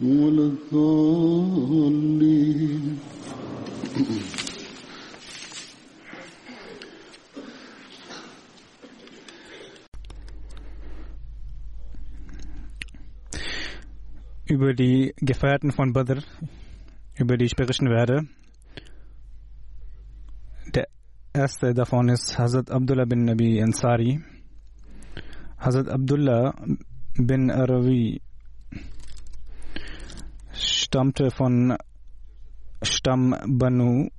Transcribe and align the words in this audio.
ولا 0.00 0.46
الضالين 0.52 1.80
über 14.50 14.74
die 14.74 15.14
Gefährten 15.16 15.70
von 15.70 15.92
Badr, 15.92 16.22
über 17.16 17.36
die 17.36 17.44
ich 17.44 17.54
berichten 17.54 17.88
werde. 17.88 18.26
Der 20.74 20.88
erste 21.32 21.72
davon 21.72 22.08
ist 22.08 22.36
Hazrat 22.36 22.68
Abdullah 22.70 23.04
bin 23.04 23.26
Nabi 23.26 23.62
Ansari. 23.62 24.20
Hazrat 25.56 25.88
Abdullah 25.88 26.54
bin 27.14 27.50
Arawi 27.50 28.20
stammte 30.85 31.31
von 31.31 31.75
Stamm 32.83 33.35
Banu 33.47 34.09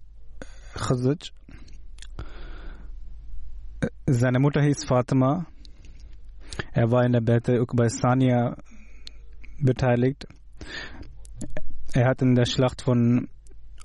Khazaj. 0.74 1.30
Seine 4.06 4.40
Mutter 4.40 4.62
hieß 4.62 4.84
Fatima. 4.84 5.46
Er 6.72 6.90
war 6.90 7.04
in 7.04 7.12
der 7.12 7.20
Bette 7.20 7.62
Ukbaisania 7.62 8.56
beteiligt. 9.60 10.26
Er 11.94 12.08
hat 12.08 12.22
in 12.22 12.34
der 12.34 12.46
Schlacht 12.46 12.82
von 12.82 13.28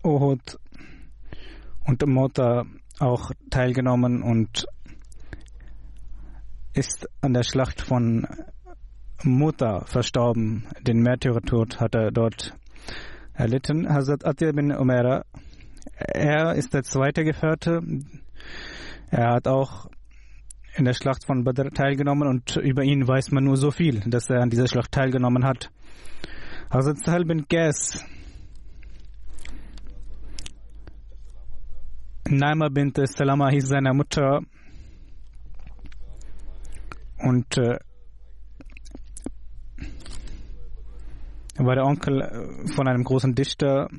Uhud 0.03 0.57
und 1.85 2.03
Mota 2.07 2.65
auch 2.99 3.31
teilgenommen 3.51 4.23
und 4.23 4.65
ist 6.73 7.07
an 7.21 7.33
der 7.33 7.43
Schlacht 7.43 7.79
von 7.79 8.25
Muta 9.23 9.85
verstorben. 9.85 10.67
Den 10.81 11.03
Märtyrertod 11.03 11.79
hat 11.79 11.93
er 11.93 12.11
dort 12.11 12.55
erlitten. 13.33 13.87
Hazrat 13.87 14.25
Atir 14.25 14.53
bin 14.53 14.71
Umera, 14.71 15.23
er 15.95 16.55
ist 16.55 16.73
der 16.73 16.83
zweite 16.83 17.23
Gefährte. 17.23 17.81
Er 19.09 19.33
hat 19.33 19.47
auch 19.47 19.87
in 20.75 20.85
der 20.85 20.93
Schlacht 20.93 21.25
von 21.25 21.43
Badr 21.43 21.69
teilgenommen 21.69 22.27
und 22.27 22.55
über 22.55 22.83
ihn 22.83 23.07
weiß 23.07 23.31
man 23.31 23.43
nur 23.43 23.57
so 23.57 23.71
viel, 23.71 23.99
dass 24.01 24.29
er 24.29 24.41
an 24.41 24.49
dieser 24.49 24.67
Schlacht 24.67 24.91
teilgenommen 24.91 25.45
hat. 25.45 25.69
Hazrat 26.69 26.99
Sahel 26.99 27.25
bin 27.25 27.47
Qais, 27.47 28.05
Naima 32.31 32.69
bint 32.69 32.97
Salama 32.97 33.49
hieß 33.49 33.67
seine 33.67 33.93
Mutter 33.93 34.41
und 37.19 37.57
war 41.65 41.75
der 41.75 41.85
Onkel 41.85 42.65
von 42.75 42.87
einem 42.87 43.03
großen 43.03 43.35
Dichter. 43.35 43.89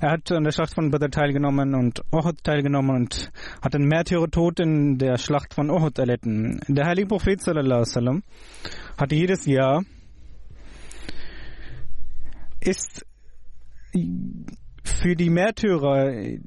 Er 0.00 0.12
hat 0.12 0.32
an 0.32 0.44
der 0.44 0.52
Schlacht 0.52 0.74
von 0.74 0.90
Badr 0.90 1.10
teilgenommen 1.10 1.74
und 1.74 2.02
Uhud 2.12 2.42
teilgenommen 2.42 2.96
und 2.96 3.30
hat 3.62 3.74
den 3.74 3.86
Märtyrertod 3.86 4.60
in 4.60 4.98
der 4.98 5.18
Schlacht 5.18 5.54
von 5.54 5.70
Uhud 5.70 5.98
erlitten. 5.98 6.60
Der 6.68 6.86
heilige 6.86 7.08
Prophet 7.08 7.40
wasallam 7.46 8.22
hat 8.96 9.12
jedes 9.12 9.46
Jahr 9.46 9.82
ist 12.60 13.04
für 14.82 15.14
die 15.14 15.30
Märtyrer, 15.30 16.38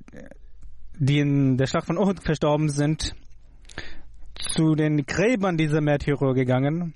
die 0.98 1.20
in 1.20 1.58
der 1.58 1.68
Schlacht 1.68 1.88
von 1.88 1.98
Uhud 1.98 2.22
verstorben 2.22 2.70
sind, 2.70 3.16
zu 4.36 4.76
den 4.76 5.06
Gräbern 5.06 5.58
dieser 5.58 5.82
Märtyrer 5.82 6.34
gegangen 6.34 6.94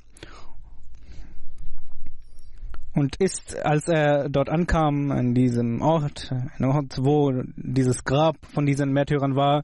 und 2.96 3.16
ist, 3.18 3.56
als 3.58 3.88
er 3.88 4.30
dort 4.30 4.50
ankam, 4.50 5.12
an 5.12 5.34
diesem 5.34 5.82
Ort, 5.82 6.32
an 6.32 6.66
Ort, 6.66 6.98
wo 7.00 7.32
dieses 7.56 8.04
Grab 8.04 8.38
von 8.46 8.66
diesen 8.66 8.92
Märtyrern 8.92 9.36
war, 9.36 9.64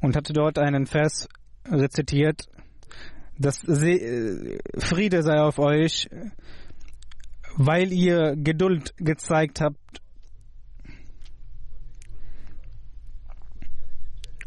und 0.00 0.16
hatte 0.16 0.32
dort 0.32 0.58
einen 0.58 0.86
Vers 0.86 1.28
rezitiert, 1.70 2.46
dass 3.38 3.58
Friede 3.58 5.22
sei 5.22 5.40
auf 5.40 5.58
euch, 5.58 6.08
weil 7.56 7.92
ihr 7.92 8.36
Geduld 8.36 8.94
gezeigt 8.96 9.60
habt. 9.60 10.00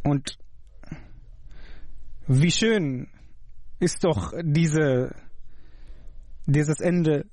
Und 0.04 0.38
wie 2.28 2.52
schön 2.52 3.08
ist 3.80 4.04
doch 4.04 4.34
diese, 4.42 5.16
dieses 6.46 6.80
Ende 6.80 7.26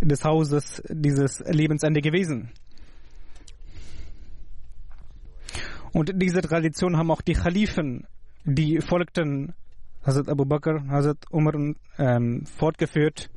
des 0.00 0.24
Hauses, 0.24 0.82
dieses 0.88 1.40
Lebensende 1.40 2.00
gewesen. 2.00 2.50
Und 5.92 6.12
diese 6.14 6.40
Tradition 6.40 6.96
haben 6.96 7.10
auch 7.10 7.20
die 7.20 7.34
Khalifen, 7.34 8.06
die 8.44 8.80
folgten 8.80 9.54
Hazrat 10.04 10.28
Abu 10.28 10.44
Bakr, 10.44 10.84
Hazrat 10.88 11.18
Umar 11.30 11.54
ähm, 11.98 12.44
fortgeführt. 12.46 13.30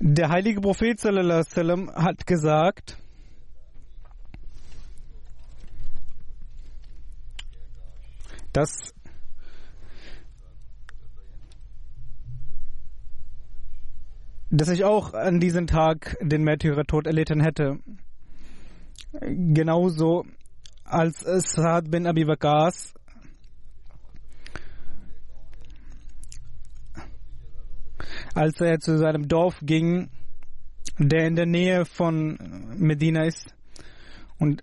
Der 0.00 0.28
heilige 0.28 0.60
Prophet 0.60 1.02
wasallam 1.02 1.90
hat 1.94 2.26
gesagt, 2.26 2.98
dass 8.56 8.94
dass 14.48 14.68
ich 14.70 14.84
auch 14.84 15.12
an 15.12 15.40
diesem 15.40 15.66
Tag 15.66 16.16
den 16.22 16.42
Märtyrertod 16.42 17.06
erlitten 17.06 17.42
hätte. 17.42 17.80
Genauso 19.20 20.24
als 20.84 21.20
Saad 21.20 21.90
bin 21.90 22.06
Abi 22.06 22.26
Waqas 22.26 22.94
als 28.34 28.60
er 28.60 28.78
zu 28.78 28.96
seinem 28.98 29.28
Dorf 29.28 29.58
ging, 29.62 30.10
der 30.98 31.26
in 31.26 31.36
der 31.36 31.46
Nähe 31.46 31.84
von 31.84 32.38
Medina 32.78 33.24
ist, 33.24 33.54
und 34.38 34.62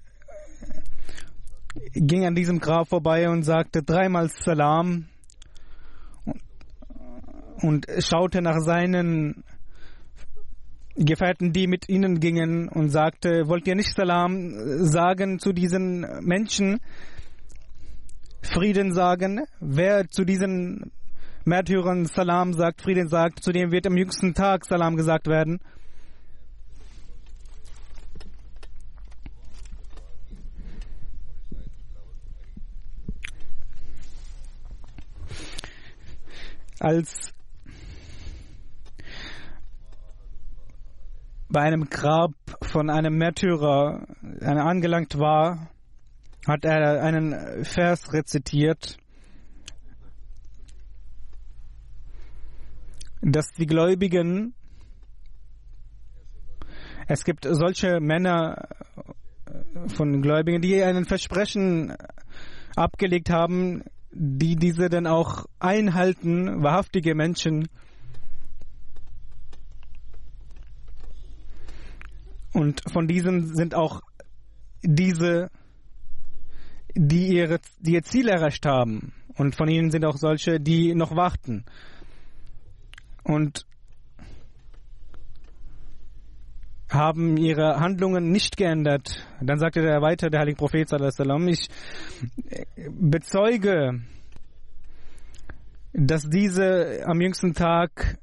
ging 1.94 2.26
an 2.26 2.36
diesem 2.36 2.60
Grab 2.60 2.88
vorbei 2.88 3.30
und 3.30 3.44
sagte 3.44 3.84
dreimal 3.84 4.30
Salam 4.30 5.08
und 7.62 7.88
schaute 8.00 8.42
nach 8.42 8.60
seinen 8.60 9.44
Gefährten, 10.96 11.54
die 11.54 11.66
mit 11.68 11.90
ihnen 11.90 12.20
gingen, 12.20 12.70
und 12.70 12.90
sagte, 12.90 13.48
wollt 13.48 13.68
ihr 13.68 13.76
nicht 13.76 13.96
Salam 13.96 14.54
sagen 14.86 15.40
zu 15.40 15.52
diesen 15.52 16.02
Menschen, 16.22 16.80
Frieden 18.44 18.94
sagen? 18.94 19.42
Wer 19.60 20.08
zu 20.08 20.24
diesen 20.24 20.92
Märtyrern 21.46 22.06
Salam 22.06 22.54
sagt, 22.54 22.82
Frieden 22.82 23.08
sagt, 23.08 23.44
zu 23.44 23.52
dem 23.52 23.72
wird 23.72 23.88
am 23.88 23.98
jüngsten 23.98 24.36
Tag 24.36 24.66
Salam 24.66 24.96
gesagt 24.96 25.28
werden. 25.28 25.60
Als 36.80 37.34
bei 41.50 41.62
einem 41.62 41.90
Grab 41.90 42.32
von 42.64 42.90
einem 42.90 43.18
Märtyrer 43.18 44.08
angelangt 44.42 45.20
war, 45.20 45.70
hat 46.48 46.66
er 46.66 47.04
einen 47.04 47.64
Vers 47.64 48.12
rezitiert, 48.12 48.98
dass 53.22 53.52
die 53.58 53.68
Gläubigen, 53.68 54.54
es 57.08 57.24
gibt 57.24 57.46
solche 57.50 58.00
Männer 58.02 58.68
von 59.88 60.22
Gläubigen, 60.22 60.62
die 60.62 60.82
einen 60.84 61.06
Versprechen 61.06 61.96
abgelegt 62.76 63.30
haben, 63.30 63.84
die 64.14 64.56
diese 64.56 64.90
dann 64.90 65.08
auch 65.08 65.46
einhalten, 65.60 66.64
wahrhaftige 66.64 67.16
Menschen, 67.16 67.68
Und 72.54 72.84
von 72.92 73.08
diesen 73.08 73.56
sind 73.56 73.74
auch 73.74 74.02
diese, 74.84 75.50
die, 76.94 77.36
ihre, 77.36 77.60
die 77.80 77.94
ihr 77.94 78.04
Ziel 78.04 78.28
erreicht 78.28 78.66
haben. 78.66 79.12
Und 79.36 79.56
von 79.56 79.68
ihnen 79.68 79.90
sind 79.90 80.06
auch 80.06 80.18
solche, 80.18 80.60
die 80.60 80.94
noch 80.94 81.16
warten. 81.16 81.66
Und 83.24 83.66
haben 86.94 87.38
ihre 87.38 87.80
Handlungen 87.80 88.32
nicht 88.32 88.58
geändert. 88.58 89.26
Dann 89.42 89.60
sagte 89.60 89.82
der 89.82 90.02
weiter, 90.02 90.30
der 90.30 90.42
heilige 90.42 90.58
Prophet, 90.58 90.92
ich 91.48 91.68
bezeuge, 92.90 94.02
dass 95.94 96.30
diese 96.30 97.04
am 97.06 97.22
jüngsten 97.22 97.54
Tag 97.54 98.18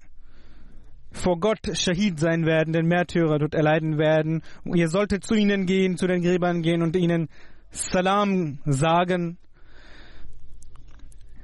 vor 1.12 1.40
Gott 1.40 1.76
Shahid 1.76 2.20
sein 2.20 2.46
werden, 2.46 2.72
den 2.72 2.86
Märtyrer 2.86 3.38
dort 3.38 3.54
erleiden 3.54 3.98
werden. 3.98 4.42
Ihr 4.64 4.88
solltet 4.88 5.24
zu 5.24 5.34
ihnen 5.34 5.66
gehen, 5.66 5.96
zu 5.96 6.06
den 6.06 6.22
Gräbern 6.22 6.62
gehen 6.62 6.82
und 6.82 6.96
ihnen 6.96 7.28
Salam 7.70 8.58
sagen. 8.64 9.38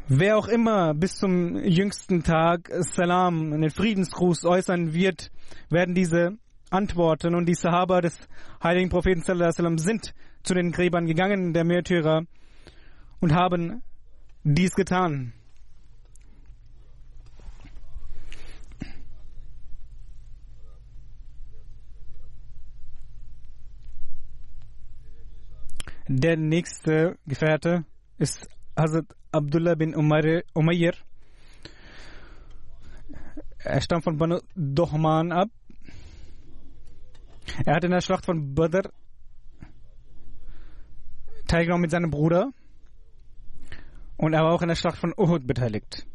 Wer 0.09 0.39
auch 0.39 0.47
immer 0.47 0.95
bis 0.95 1.17
zum 1.17 1.57
jüngsten 1.57 2.23
Tag 2.23 2.71
Salam, 2.95 3.53
einen 3.53 3.71
Friedensgruß 3.71 4.45
äußern 4.45 4.95
wird, 4.95 5.33
werden 5.69 5.97
diese 5.97 6.39
antworten. 6.71 7.35
Und 7.35 7.47
die 7.47 7.55
Sahaba 7.55 8.01
des 8.01 8.19
heiligen 8.63 8.89
Propheten 8.89 9.23
sind 9.79 10.15
zu 10.43 10.55
den 10.55 10.73
Gräbern 10.73 11.07
gegangen, 11.07 11.53
der 11.53 11.65
Märtyrer, 11.65 12.23
und 13.21 13.35
haben 13.35 13.83
dies 14.45 14.75
getan. 14.75 15.33
Der 26.09 26.37
nächste 26.37 27.19
Gefährte 27.27 27.85
ist 28.19 28.49
Hazrat 28.79 29.07
Abdullah 29.33 29.75
bin 29.75 29.97
Umayr. 29.97 30.45
Er 33.59 33.81
stammt 33.81 34.05
von 34.05 34.17
Banu 34.17 34.39
Dohman 34.55 35.33
ab. 35.33 35.49
Er 37.65 37.75
hat 37.77 37.85
in 37.85 37.91
der 37.91 38.01
Schlacht 38.01 38.27
von 38.27 38.55
Badr 38.55 38.91
teilgenommen 41.47 41.83
mit 41.83 41.91
seinem 41.91 42.11
Bruder. 42.11 42.51
Und 44.17 44.33
er 44.33 44.43
war 44.43 44.53
auch 44.53 44.63
in 44.63 44.69
der 44.69 44.75
Schlacht 44.75 44.99
von 44.99 45.13
Uhud 45.17 45.47
beteiligt. 45.47 46.07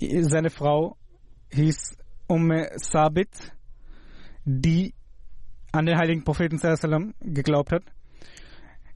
Seine 0.00 0.50
Frau 0.50 0.96
hieß 1.52 1.96
Umm 2.28 2.52
Sabit, 2.76 3.52
die 4.44 4.94
an 5.72 5.86
den 5.86 5.98
heiligen 5.98 6.24
Propheten 6.24 6.58
geglaubt 7.20 7.72
hat. 7.72 7.82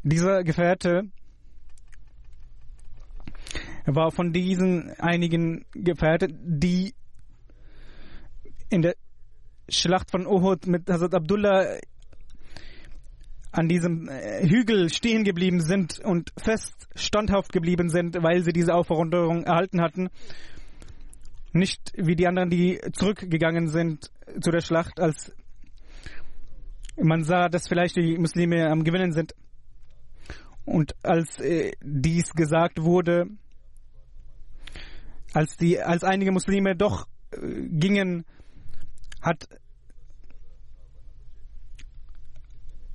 Dieser 0.03 0.45
Gefährte 0.45 1.11
war 3.87 4.11
von 4.13 4.33
diesen 4.33 4.91
einigen 4.99 5.67
Gefährten, 5.73 6.61
die 6.61 6.95
in 8.71 8.83
der 8.83 8.95
Schlacht 9.69 10.11
von 10.11 10.27
Uhud 10.27 10.67
mit 10.67 10.89
Hazrat 10.89 11.15
Abdullah 11.15 11.79
an 13.53 13.69
diesem 13.69 14.09
äh, 14.09 14.47
Hügel 14.49 14.91
stehen 14.91 15.23
geblieben 15.25 15.61
sind 15.61 16.01
und 16.01 16.33
fest 16.37 16.89
standhaft 16.97 17.53
geblieben 17.53 17.89
sind, 17.89 18.17
weil 18.23 18.43
sie 18.43 18.53
diese 18.53 18.75
Aufforderung 18.75 19.45
erhalten 19.45 19.81
hatten. 19.81 20.09
Nicht 21.53 21.93
wie 21.97 22.17
die 22.17 22.27
anderen, 22.27 22.51
die 22.51 22.81
zurückgegangen 22.93 23.69
sind 23.69 24.11
zu 24.41 24.51
der 24.51 24.61
Schlacht, 24.61 24.99
als 24.99 25.33
man 26.97 27.23
sah, 27.23 27.49
dass 27.49 27.69
vielleicht 27.69 27.97
die 27.97 28.19
Muslime 28.19 28.69
am 28.71 28.83
Gewinnen 28.83 29.13
sind. 29.13 29.35
Und 30.65 30.95
als 31.05 31.39
äh, 31.41 31.73
dies 31.81 32.33
gesagt 32.33 32.83
wurde, 32.83 33.27
als, 35.33 35.57
die, 35.57 35.81
als 35.81 36.03
einige 36.03 36.33
Muslime 36.33 36.75
doch 36.75 37.07
äh, 37.31 37.39
gingen, 37.69 38.25
hat 39.25 39.49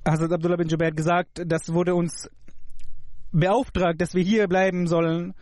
Hazrat 0.06 0.32
Abdullah 0.32 0.56
bin 0.56 0.68
Jubair 0.68 0.92
gesagt, 0.92 1.42
das 1.44 1.72
wurde 1.74 1.94
uns 1.94 2.30
beauftragt, 3.32 4.00
dass 4.00 4.14
wir 4.14 4.22
hier 4.22 4.48
bleiben 4.48 4.86
sollen. 4.86 5.34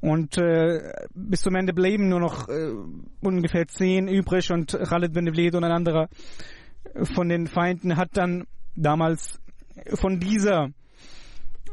Und 0.00 0.38
äh, 0.38 0.92
bis 1.14 1.40
zum 1.40 1.56
Ende 1.56 1.72
blieben 1.72 2.08
nur 2.08 2.20
noch 2.20 2.48
äh, 2.48 2.72
ungefähr 3.20 3.66
zehn 3.66 4.06
übrig 4.06 4.52
und 4.52 4.72
Khalid 4.72 5.12
bin 5.12 5.26
Walid 5.26 5.54
und 5.54 5.64
ein 5.64 5.72
anderer 5.72 6.08
von 7.14 7.28
den 7.28 7.48
Feinden 7.48 7.96
hat 7.96 8.10
dann 8.16 8.44
damals 8.76 9.40
von 9.94 10.20
dieser 10.20 10.68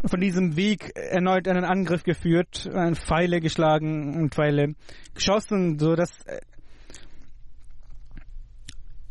von 0.06 0.20
diesem 0.20 0.56
Weg 0.56 0.92
erneut 0.96 1.48
einen 1.48 1.64
Angriff 1.64 2.04
geführt, 2.04 2.70
Pfeile 2.94 3.40
geschlagen 3.40 4.16
und 4.16 4.34
Pfeile 4.34 4.76
geschossen, 5.14 5.80
so 5.80 5.96
dass 5.96 6.12
äh, 6.26 6.40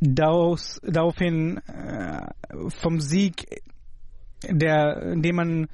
daraus, 0.05 0.81
daraufhin 0.85 1.59
äh, 1.67 2.27
vom 2.69 3.01
Sieg, 3.01 3.63
der, 4.49 5.17
den 5.17 5.35
man 5.35 5.69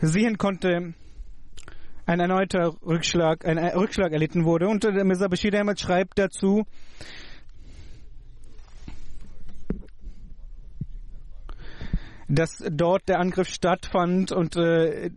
sehen 0.00 0.36
konnte, 0.38 0.94
ein 2.06 2.20
erneuter 2.20 2.74
Rückschlag, 2.84 3.46
ein 3.46 3.58
Rückschlag 3.58 4.12
erlitten 4.12 4.44
wurde. 4.44 4.68
Und 4.68 4.84
der 4.84 5.04
Mirza 5.04 5.28
Bashir 5.28 5.54
Ahmad 5.58 5.80
schreibt 5.80 6.18
dazu, 6.18 6.64
dass 12.28 12.62
dort 12.70 13.08
der 13.08 13.20
Angriff 13.20 13.48
stattfand 13.48 14.32
und 14.32 14.56
äh, 14.56 15.10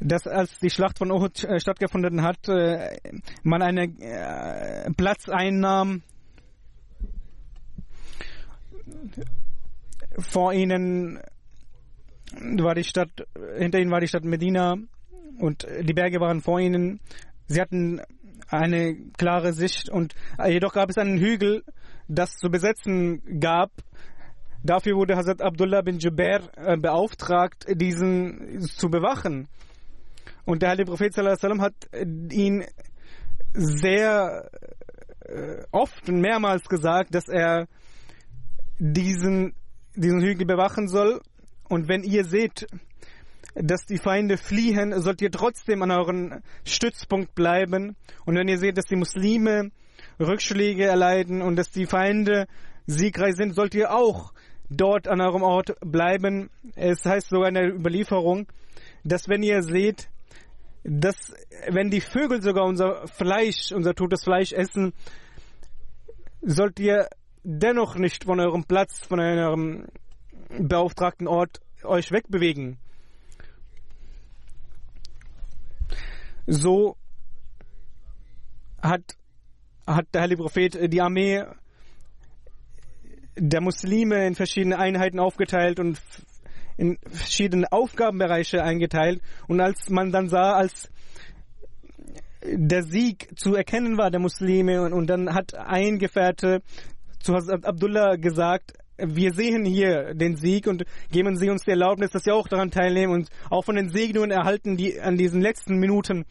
dass 0.00 0.26
als 0.26 0.58
die 0.58 0.70
Schlacht 0.70 0.98
von 0.98 1.10
Uhud 1.10 1.44
äh, 1.44 1.58
stattgefunden 1.60 2.22
hat, 2.22 2.48
äh, 2.48 2.98
man 3.42 3.62
einen 3.62 4.00
äh, 4.00 4.90
Platz 4.96 5.28
einnahm. 5.28 6.02
Vor 10.18 10.52
ihnen 10.52 11.20
war 12.40 12.74
die 12.74 12.84
Stadt, 12.84 13.10
hinter 13.56 13.78
ihnen 13.78 13.90
war 13.90 14.00
die 14.00 14.08
Stadt 14.08 14.24
Medina 14.24 14.76
und 15.38 15.66
die 15.82 15.92
Berge 15.92 16.20
waren 16.20 16.40
vor 16.40 16.60
ihnen. 16.60 17.00
Sie 17.46 17.60
hatten 17.60 18.00
eine 18.48 18.96
klare 19.16 19.52
Sicht 19.52 19.88
und 19.88 20.14
jedoch 20.46 20.72
gab 20.72 20.90
es 20.90 20.98
einen 20.98 21.18
Hügel, 21.18 21.64
das 22.08 22.36
zu 22.36 22.50
besetzen 22.50 23.40
gab. 23.40 23.70
Dafür 24.62 24.96
wurde 24.96 25.16
Hazrat 25.16 25.40
Abdullah 25.40 25.82
bin 25.82 25.98
Jubair 25.98 26.40
beauftragt, 26.80 27.66
diesen 27.68 28.60
zu 28.62 28.90
bewachen. 28.90 29.48
Und 30.48 30.62
der 30.62 30.70
heilige 30.70 30.90
Prophet 30.90 31.12
sallam, 31.12 31.60
hat 31.60 31.74
ihn 32.32 32.64
sehr 33.52 34.48
äh, 35.20 35.62
oft 35.72 36.08
und 36.08 36.22
mehrmals 36.22 36.66
gesagt, 36.70 37.14
dass 37.14 37.28
er 37.28 37.68
diesen, 38.78 39.52
diesen 39.94 40.22
Hügel 40.22 40.46
bewachen 40.46 40.88
soll. 40.88 41.20
Und 41.68 41.86
wenn 41.86 42.02
ihr 42.02 42.24
seht, 42.24 42.66
dass 43.56 43.84
die 43.84 43.98
Feinde 43.98 44.38
fliehen, 44.38 44.98
sollt 45.02 45.20
ihr 45.20 45.30
trotzdem 45.30 45.82
an 45.82 45.90
euren 45.90 46.42
Stützpunkt 46.64 47.34
bleiben. 47.34 47.94
Und 48.24 48.36
wenn 48.36 48.48
ihr 48.48 48.58
seht, 48.58 48.78
dass 48.78 48.86
die 48.86 48.96
Muslime 48.96 49.70
Rückschläge 50.18 50.86
erleiden 50.86 51.42
und 51.42 51.56
dass 51.56 51.72
die 51.72 51.84
Feinde 51.84 52.46
siegreich 52.86 53.36
sind, 53.36 53.54
sollt 53.54 53.74
ihr 53.74 53.92
auch 53.92 54.32
dort 54.70 55.08
an 55.08 55.20
eurem 55.20 55.42
Ort 55.42 55.74
bleiben. 55.82 56.48
Es 56.74 57.04
heißt 57.04 57.28
sogar 57.28 57.48
in 57.48 57.54
der 57.54 57.74
Überlieferung, 57.74 58.46
dass 59.04 59.28
wenn 59.28 59.42
ihr 59.42 59.62
seht, 59.62 60.08
dass 60.84 61.32
wenn 61.68 61.90
die 61.90 62.00
Vögel 62.00 62.42
sogar 62.42 62.64
unser 62.64 63.06
Fleisch, 63.08 63.72
unser 63.72 63.94
totes 63.94 64.24
Fleisch 64.24 64.52
essen, 64.52 64.92
sollt 66.42 66.78
ihr 66.80 67.08
dennoch 67.42 67.96
nicht 67.96 68.24
von 68.24 68.40
eurem 68.40 68.64
Platz, 68.64 69.00
von 69.06 69.20
eurem 69.20 69.86
beauftragten 70.48 71.26
Ort 71.26 71.60
euch 71.84 72.10
wegbewegen. 72.10 72.78
So 76.46 76.96
hat, 78.80 79.16
hat 79.86 80.06
der 80.14 80.22
Heilige 80.22 80.42
Prophet 80.42 80.92
die 80.92 81.00
Armee 81.02 81.44
der 83.36 83.60
Muslime 83.60 84.26
in 84.26 84.34
verschiedene 84.34 84.78
Einheiten 84.78 85.20
aufgeteilt 85.20 85.78
und 85.78 86.00
in 86.78 86.96
verschiedene 87.10 87.70
Aufgabenbereiche 87.70 88.62
eingeteilt. 88.62 89.20
Und 89.46 89.60
als 89.60 89.90
man 89.90 90.10
dann 90.10 90.28
sah, 90.28 90.54
als 90.54 90.90
der 92.42 92.84
Sieg 92.84 93.28
zu 93.36 93.54
erkennen 93.54 93.98
war 93.98 94.10
der 94.10 94.20
Muslime 94.20 94.80
und, 94.82 94.92
und 94.92 95.08
dann 95.08 95.34
hat 95.34 95.54
ein 95.54 95.98
Gefährte 95.98 96.62
zu 97.20 97.34
Abdullah 97.34 98.16
gesagt, 98.16 98.72
wir 98.96 99.32
sehen 99.32 99.64
hier 99.64 100.14
den 100.14 100.36
Sieg 100.36 100.66
und 100.66 100.84
geben 101.10 101.36
Sie 101.36 101.50
uns 101.50 101.62
die 101.62 101.70
Erlaubnis, 101.70 102.10
dass 102.10 102.24
Sie 102.24 102.32
auch 102.32 102.48
daran 102.48 102.70
teilnehmen 102.70 103.12
und 103.12 103.28
auch 103.50 103.64
von 103.64 103.76
den 103.76 103.90
Segnungen 103.90 104.30
erhalten, 104.30 104.76
die 104.76 105.00
an 105.00 105.16
diesen 105.16 105.40
letzten 105.40 105.78
Minuten. 105.78 106.24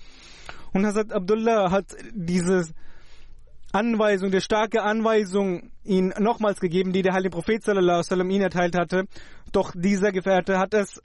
Und 0.74 0.86
Hazrat 0.86 1.14
Abdullah 1.14 1.72
hat 1.72 1.86
diese 2.14 2.68
Anweisung, 3.78 4.32
die 4.32 4.42
starke 4.42 4.82
Anweisung 4.82 5.72
ihn 5.84 6.12
nochmals 6.18 6.60
gegeben, 6.60 6.94
die 6.94 7.04
der 7.04 7.14
heilige 7.14 7.36
Prophet 7.36 7.64
sallallahu 7.64 8.00
wasallam 8.00 8.30
ihn 8.32 8.42
erteilt 8.42 8.76
hatte. 8.76 9.04
Doch 9.52 9.72
dieser 9.76 10.12
Gefährte 10.12 10.58
hat 10.58 10.74
es 10.74 11.00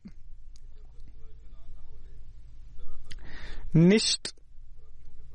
nicht 3.73 4.35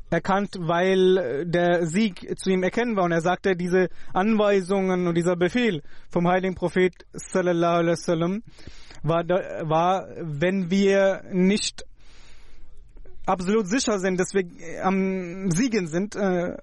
erkannt, 0.09 0.55
weil 0.59 1.45
der 1.45 1.85
Sieg 1.85 2.39
zu 2.39 2.49
ihm 2.49 2.63
erkennen 2.63 2.95
war. 2.95 3.03
Und 3.03 3.11
er 3.11 3.21
sagte, 3.21 3.55
diese 3.55 3.89
Anweisungen 4.13 5.07
und 5.07 5.15
dieser 5.15 5.35
Befehl 5.35 5.83
vom 6.09 6.27
heiligen 6.27 6.55
Prophet 6.55 6.93
sallallahu 7.13 8.41
war, 9.03 9.27
war, 9.27 10.07
wenn 10.21 10.71
wir 10.71 11.21
nicht 11.31 11.85
absolut 13.27 13.67
sicher 13.67 13.99
sind, 13.99 14.19
dass 14.19 14.33
wir 14.33 14.45
am 14.83 15.51
Siegen 15.51 15.87
sind, 15.87 16.15
äh, 16.15 16.57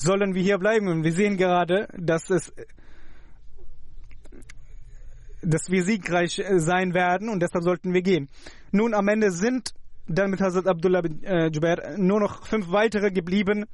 sollen 0.00 0.34
wir 0.34 0.42
hier 0.42 0.58
bleiben. 0.58 0.88
Und 0.88 1.04
wir 1.04 1.12
sehen 1.12 1.36
gerade, 1.36 1.88
dass 1.96 2.30
es 2.30 2.52
dass 5.42 5.70
wir 5.70 5.82
siegreich 5.84 6.42
sein 6.56 6.92
werden 6.92 7.30
und 7.30 7.40
deshalb 7.40 7.64
sollten 7.64 7.94
wir 7.94 8.02
gehen. 8.02 8.28
Nun 8.72 8.92
am 8.92 9.08
Ende 9.08 9.30
sind 9.30 9.72
dann 10.06 10.30
mit 10.30 10.40
Hazrat 10.40 10.66
Abdullah 10.66 11.02
bin 11.02 11.22
äh, 11.22 11.46
Jubair 11.46 11.96
nur 11.96 12.20
noch 12.20 12.44
fünf 12.46 12.70
weitere 12.70 13.10
geblieben 13.10 13.64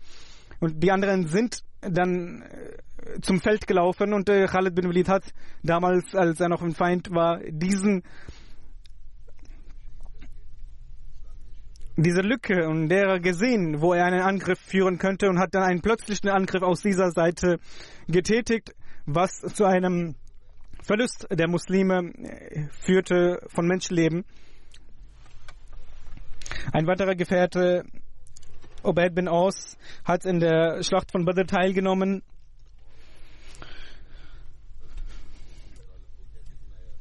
und 0.60 0.82
die 0.82 0.92
anderen 0.92 1.26
sind 1.26 1.64
dann 1.80 2.42
äh, 2.42 3.20
zum 3.20 3.40
Feld 3.40 3.66
gelaufen 3.66 4.12
und 4.12 4.28
äh, 4.28 4.46
Khalid 4.46 4.74
bin 4.74 4.88
Walid 4.88 5.08
hat 5.08 5.24
damals, 5.62 6.14
als 6.14 6.40
er 6.40 6.48
noch 6.48 6.62
ein 6.62 6.74
Feind 6.74 7.10
war, 7.10 7.40
diesen 7.48 8.02
diese 11.96 12.20
Lücke 12.20 12.68
und 12.68 12.88
derer 12.88 13.18
gesehen, 13.20 13.80
wo 13.80 13.94
er 13.94 14.04
einen 14.04 14.20
Angriff 14.20 14.58
führen 14.60 14.98
könnte 14.98 15.28
und 15.28 15.38
hat 15.38 15.54
dann 15.54 15.62
einen 15.62 15.80
plötzlichen 15.80 16.28
Angriff 16.28 16.62
aus 16.62 16.82
dieser 16.82 17.10
Seite 17.10 17.58
getätigt, 18.06 18.74
was 19.06 19.40
zu 19.40 19.64
einem 19.64 20.14
Verlust 20.82 21.26
der 21.30 21.48
Muslime 21.48 22.12
äh, 22.18 22.68
führte 22.70 23.40
von 23.48 23.66
Menschenleben. 23.66 24.24
Ein 26.72 26.86
weiterer 26.86 27.14
Gefährte, 27.14 27.84
Obeid 28.82 29.14
bin 29.14 29.26
Aus, 29.26 29.76
hat 30.04 30.26
in 30.26 30.38
der 30.38 30.82
Schlacht 30.82 31.10
von 31.10 31.24
Badr 31.24 31.46
teilgenommen. 31.46 32.22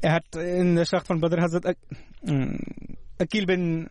Er 0.02 0.14
hat 0.14 0.36
in 0.36 0.76
der 0.76 0.86
Schlacht 0.86 1.08
von 1.08 1.20
Badr 1.20 1.42
Hazrat 1.42 1.66
äh, 1.66 1.76
Akil 3.18 3.46
bin 3.46 3.90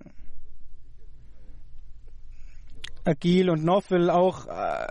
Akil 3.04 3.50
und 3.50 3.64
Nofel 3.64 4.10
auch 4.10 4.46
äh, 4.46 4.86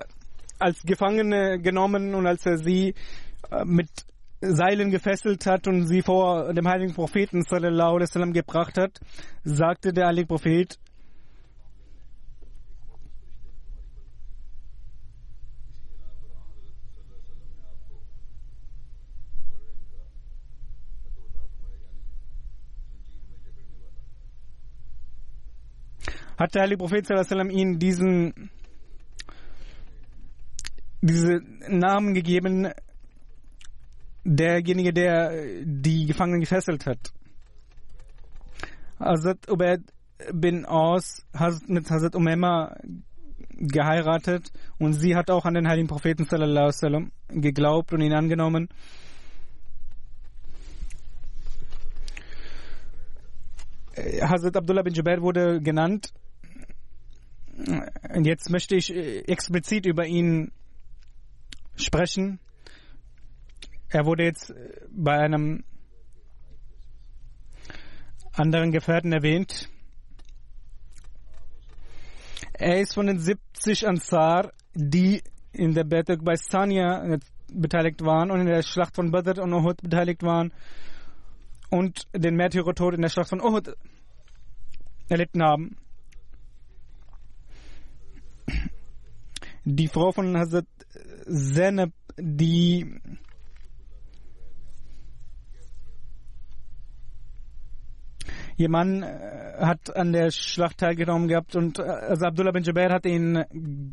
als 0.59 0.81
Gefangene 0.83 1.59
genommen 1.59 2.15
und 2.15 2.27
als 2.27 2.45
er 2.45 2.57
sie 2.57 2.93
äh, 3.51 3.65
mit 3.65 3.89
Seilen 4.41 4.91
gefesselt 4.91 5.45
hat 5.45 5.67
und 5.67 5.87
sie 5.87 6.01
vor 6.01 6.53
dem 6.53 6.67
heiligen 6.67 6.93
Propheten 6.93 7.43
sallallahu 7.43 7.95
alaihi 7.95 8.09
wasallam 8.09 8.33
gebracht 8.33 8.77
hat, 8.77 8.99
sagte 9.43 9.93
der 9.93 10.07
heilige 10.07 10.27
Prophet, 10.27 10.77
hat 26.37 26.55
der 26.55 26.63
heilige 26.63 26.79
Prophet 26.79 27.09
wasallam 27.09 27.49
ihnen 27.49 27.79
diesen 27.79 28.49
diese 31.01 31.41
Namen 31.67 32.13
gegeben, 32.13 32.69
derjenige, 34.23 34.93
der 34.93 35.63
die 35.65 36.05
Gefangenen 36.05 36.39
gefesselt 36.39 36.85
hat. 36.85 37.11
Hazrat 38.99 39.49
Ubaid 39.49 39.81
bin 40.31 40.65
Aus 40.65 41.25
hat 41.33 41.67
mit 41.67 41.89
Hazrat 41.89 42.15
Umema 42.15 42.77
geheiratet 43.49 44.51
und 44.79 44.93
sie 44.93 45.15
hat 45.15 45.29
auch 45.29 45.45
an 45.45 45.55
den 45.55 45.67
heiligen 45.67 45.87
Propheten 45.87 46.25
wasallam 46.29 47.11
geglaubt 47.27 47.91
und 47.91 48.01
ihn 48.01 48.13
angenommen. 48.13 48.69
Hazrat 53.95 54.55
Abdullah 54.55 54.83
bin 54.83 54.93
Jubair 54.93 55.21
wurde 55.21 55.59
genannt. 55.59 56.13
Und 58.09 58.25
jetzt 58.25 58.49
möchte 58.49 58.75
ich 58.75 58.93
explizit 58.93 59.85
über 59.85 60.05
ihn 60.05 60.51
sprechen. 61.75 62.39
Er 63.89 64.05
wurde 64.05 64.23
jetzt 64.23 64.49
äh, 64.49 64.87
bei 64.89 65.17
einem 65.17 65.63
anderen 68.31 68.71
Gefährten 68.71 69.13
erwähnt. 69.13 69.69
Er 72.53 72.79
ist 72.79 72.93
von 72.93 73.07
den 73.07 73.19
70 73.19 73.87
Ansar, 73.87 74.51
die 74.73 75.21
in 75.51 75.73
der 75.73 75.83
Betek 75.83 76.23
bei 76.23 76.35
Sania 76.35 77.03
äh, 77.05 77.19
beteiligt 77.51 78.03
waren 78.03 78.31
und 78.31 78.41
in 78.41 78.47
der 78.47 78.63
Schlacht 78.63 78.95
von 78.95 79.11
Badr 79.11 79.41
und 79.41 79.53
Uhud 79.53 79.81
beteiligt 79.81 80.23
waren 80.23 80.51
und 81.69 82.07
den 82.13 82.35
Märtyrertod 82.35 82.95
in 82.95 83.01
der 83.01 83.09
Schlacht 83.09 83.29
von 83.29 83.41
Uhud 83.41 83.75
erlitten 85.09 85.43
haben. 85.43 85.77
Die 89.65 89.87
Frau 89.87 90.11
von 90.11 90.37
Hazrat 90.37 90.65
Zainab, 91.25 91.91
die 92.17 92.99
Ihr 98.57 98.69
Mann 98.69 99.03
äh, 99.03 99.55
hat 99.59 99.95
an 99.95 100.11
der 100.11 100.31
Schlacht 100.31 100.77
teilgenommen 100.77 101.27
gehabt 101.27 101.55
und 101.55 101.79
äh, 101.79 101.83
also 101.83 102.25
Abdullah 102.25 102.51
bin 102.51 102.63
Jubair 102.63 102.91
hat 102.91 103.05
ihn 103.05 103.43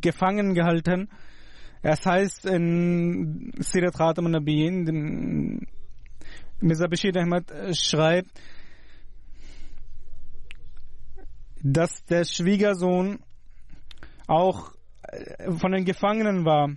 gefangen 0.01 0.53
gehalten. 0.53 1.09
Es 1.81 2.05
heißt 2.05 2.45
in 2.45 3.51
Sirat 3.57 3.95
Khatam 3.95 4.27
al-Nabiyin, 4.27 5.65
Mirza 6.59 6.87
Bashir 6.87 7.15
Ahmad 7.15 7.49
äh, 7.49 7.73
schreibt, 7.73 8.39
dass 11.63 12.03
der 12.05 12.23
Schwiegersohn 12.25 13.19
auch 14.27 14.73
von 15.57 15.71
den 15.71 15.85
Gefangenen 15.85 16.45
war, 16.45 16.69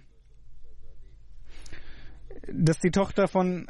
dass 2.52 2.78
die 2.78 2.90
Tochter 2.90 3.28
von 3.28 3.66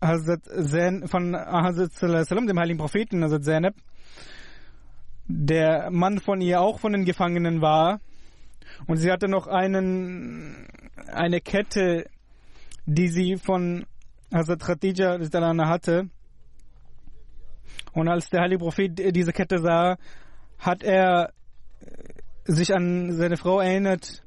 Hazrat 0.00 0.44
Zain, 0.44 1.08
von 1.08 1.34
Hazrat 1.34 1.92
dem 2.48 2.58
heiligen 2.58 2.78
Propheten 2.78 3.22
Hazrat 3.22 3.44
Zainab, 3.44 3.74
der 5.26 5.90
Mann 5.90 6.18
von 6.20 6.40
ihr 6.40 6.60
auch 6.60 6.78
von 6.78 6.92
den 6.92 7.04
Gefangenen 7.04 7.60
war. 7.60 8.00
Und 8.86 8.98
sie 8.98 9.10
hatte 9.10 9.28
noch 9.28 9.46
einen, 9.46 10.68
eine 11.08 11.40
Kette, 11.40 12.08
die 12.86 13.08
sie 13.08 13.36
von 13.36 13.86
Hazrat 14.32 14.60
Khadija 14.60 15.18
hatte. 15.66 16.08
Und 17.92 18.08
als 18.08 18.30
der 18.30 18.42
heilige 18.42 18.60
Prophet 18.60 19.16
diese 19.16 19.32
Kette 19.32 19.58
sah, 19.58 19.96
hat 20.58 20.82
er 20.82 21.32
sich 22.48 22.74
an 22.74 23.12
seine 23.12 23.36
Frau 23.36 23.60
erinnert 23.60 24.22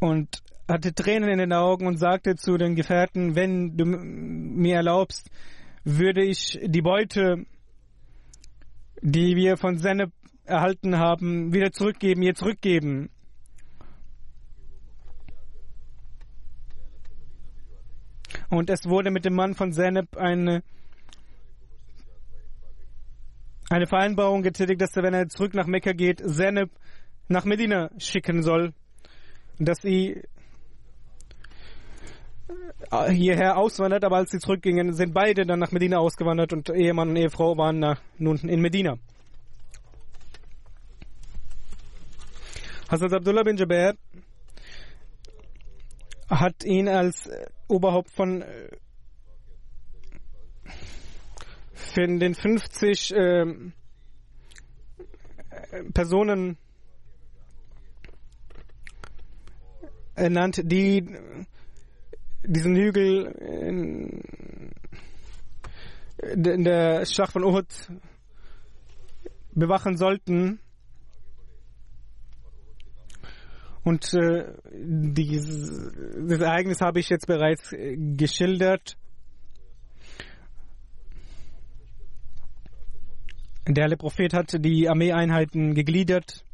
und 0.00 0.42
hatte 0.66 0.94
Tränen 0.94 1.28
in 1.28 1.38
den 1.38 1.52
Augen 1.52 1.86
und 1.86 1.98
sagte 1.98 2.36
zu 2.36 2.56
den 2.56 2.74
Gefährten, 2.74 3.36
wenn 3.36 3.76
du 3.76 3.84
mir 3.84 4.76
erlaubst, 4.76 5.30
würde 5.84 6.24
ich 6.24 6.58
die 6.64 6.80
Beute, 6.80 7.44
die 9.02 9.36
wir 9.36 9.56
von 9.56 9.76
Seneb 9.76 10.10
erhalten 10.44 10.98
haben, 10.98 11.52
wieder 11.52 11.70
zurückgeben, 11.70 12.22
ihr 12.22 12.34
zurückgeben. 12.34 13.10
Und 18.48 18.70
es 18.70 18.88
wurde 18.88 19.10
mit 19.10 19.24
dem 19.24 19.34
Mann 19.34 19.54
von 19.54 19.72
Seneb 19.72 20.16
eine, 20.16 20.62
eine 23.72 23.86
Vereinbarung 23.86 24.42
getätigt, 24.42 24.80
dass 24.80 24.96
er, 24.96 25.02
wenn 25.02 25.14
er 25.14 25.28
zurück 25.28 25.54
nach 25.54 25.66
Mekka 25.66 25.92
geht, 25.92 26.20
Seneb 26.24 26.70
nach 27.28 27.44
Medina 27.44 27.90
schicken 27.98 28.42
soll, 28.42 28.72
dass 29.58 29.78
sie 29.82 30.22
hierher 33.08 33.56
auswandert, 33.56 34.04
aber 34.04 34.16
als 34.16 34.30
sie 34.30 34.38
zurückgingen, 34.38 34.92
sind 34.92 35.14
beide 35.14 35.46
dann 35.46 35.58
nach 35.58 35.72
Medina 35.72 35.98
ausgewandert 35.98 36.52
und 36.52 36.68
Ehemann 36.68 37.10
und 37.10 37.16
Ehefrau 37.16 37.56
waren 37.56 37.78
nach, 37.78 38.00
nun 38.18 38.36
in 38.38 38.60
Medina. 38.60 38.98
Hazrat 42.90 43.14
Abdullah 43.14 43.42
bin 43.42 43.56
Jaber 43.56 43.94
hat 46.28 46.64
ihn 46.64 46.88
als 46.88 47.30
Oberhaupt 47.68 48.10
von, 48.10 48.44
von 51.82 52.18
den 52.18 52.34
50 52.34 53.12
äh, 53.14 53.44
Personen 55.92 56.56
ernannt, 60.14 60.60
die 60.64 61.06
diesen 62.44 62.76
Hügel 62.76 63.26
in, 63.60 64.22
in 66.18 66.64
der 66.64 67.06
Schlacht 67.06 67.32
von 67.32 67.44
Uhud 67.44 67.66
bewachen 69.52 69.96
sollten. 69.96 70.60
Und 73.84 74.14
äh, 74.14 74.52
dieses, 74.72 75.92
das 76.28 76.40
Ereignis 76.40 76.80
habe 76.80 77.00
ich 77.00 77.08
jetzt 77.08 77.26
bereits 77.26 77.72
äh, 77.72 77.96
geschildert. 77.96 78.96
Der 83.68 83.84
Heilige 83.84 83.98
Prophet 83.98 84.34
hat 84.34 84.64
die 84.64 84.88
Armeeeinheiten 84.88 85.74
gegliedert. 85.74 86.44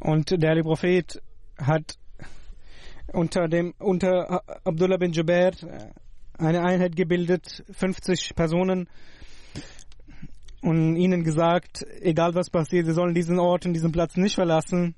Und 0.00 0.30
der 0.30 0.50
Heilige 0.50 0.64
Prophet 0.64 1.22
hat 1.58 1.96
unter 3.12 3.46
dem 3.46 3.72
unter 3.78 4.42
Abdullah 4.64 4.96
bin 4.96 5.12
Jubair 5.12 5.52
eine 6.38 6.62
Einheit 6.62 6.96
gebildet, 6.96 7.64
50 7.70 8.34
Personen 8.34 8.88
und 10.62 10.96
ihnen 10.96 11.22
gesagt, 11.22 11.86
egal 12.00 12.34
was 12.34 12.50
passiert, 12.50 12.86
sie 12.86 12.94
sollen 12.94 13.14
diesen 13.14 13.38
Ort 13.38 13.64
und 13.64 13.74
diesen 13.74 13.92
Platz 13.92 14.16
nicht 14.16 14.34
verlassen. 14.34 14.96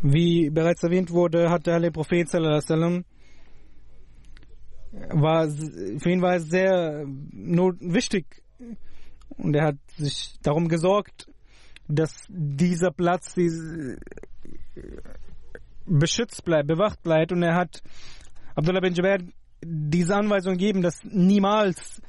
Wie 0.00 0.50
bereits 0.50 0.82
erwähnt 0.82 1.12
wurde, 1.12 1.50
hat 1.50 1.66
der 1.66 1.74
Heilige 1.74 1.92
Prophet 1.92 2.28
sallam, 2.28 3.04
war, 5.10 5.48
für 5.48 6.10
ihn 6.10 6.22
war 6.22 6.36
es 6.36 6.44
sehr 6.48 7.04
not, 7.32 7.76
wichtig 7.80 8.26
und 9.36 9.54
er 9.54 9.66
hat 9.68 9.76
sich 9.96 10.34
darum 10.42 10.68
gesorgt, 10.68 11.28
dass 11.88 12.26
dieser 12.28 12.90
Platz 12.90 13.34
beschützt 15.86 16.44
bleibt, 16.44 16.68
bewacht 16.68 17.02
bleibt. 17.02 17.32
Und 17.32 17.42
er 17.42 17.54
hat 17.54 17.82
Abdullah 18.54 18.80
bin 18.80 18.94
Jaber 18.94 19.18
diese 19.62 20.14
Anweisung 20.14 20.54
gegeben, 20.54 20.82
dass 20.82 21.02
niemals 21.04 22.02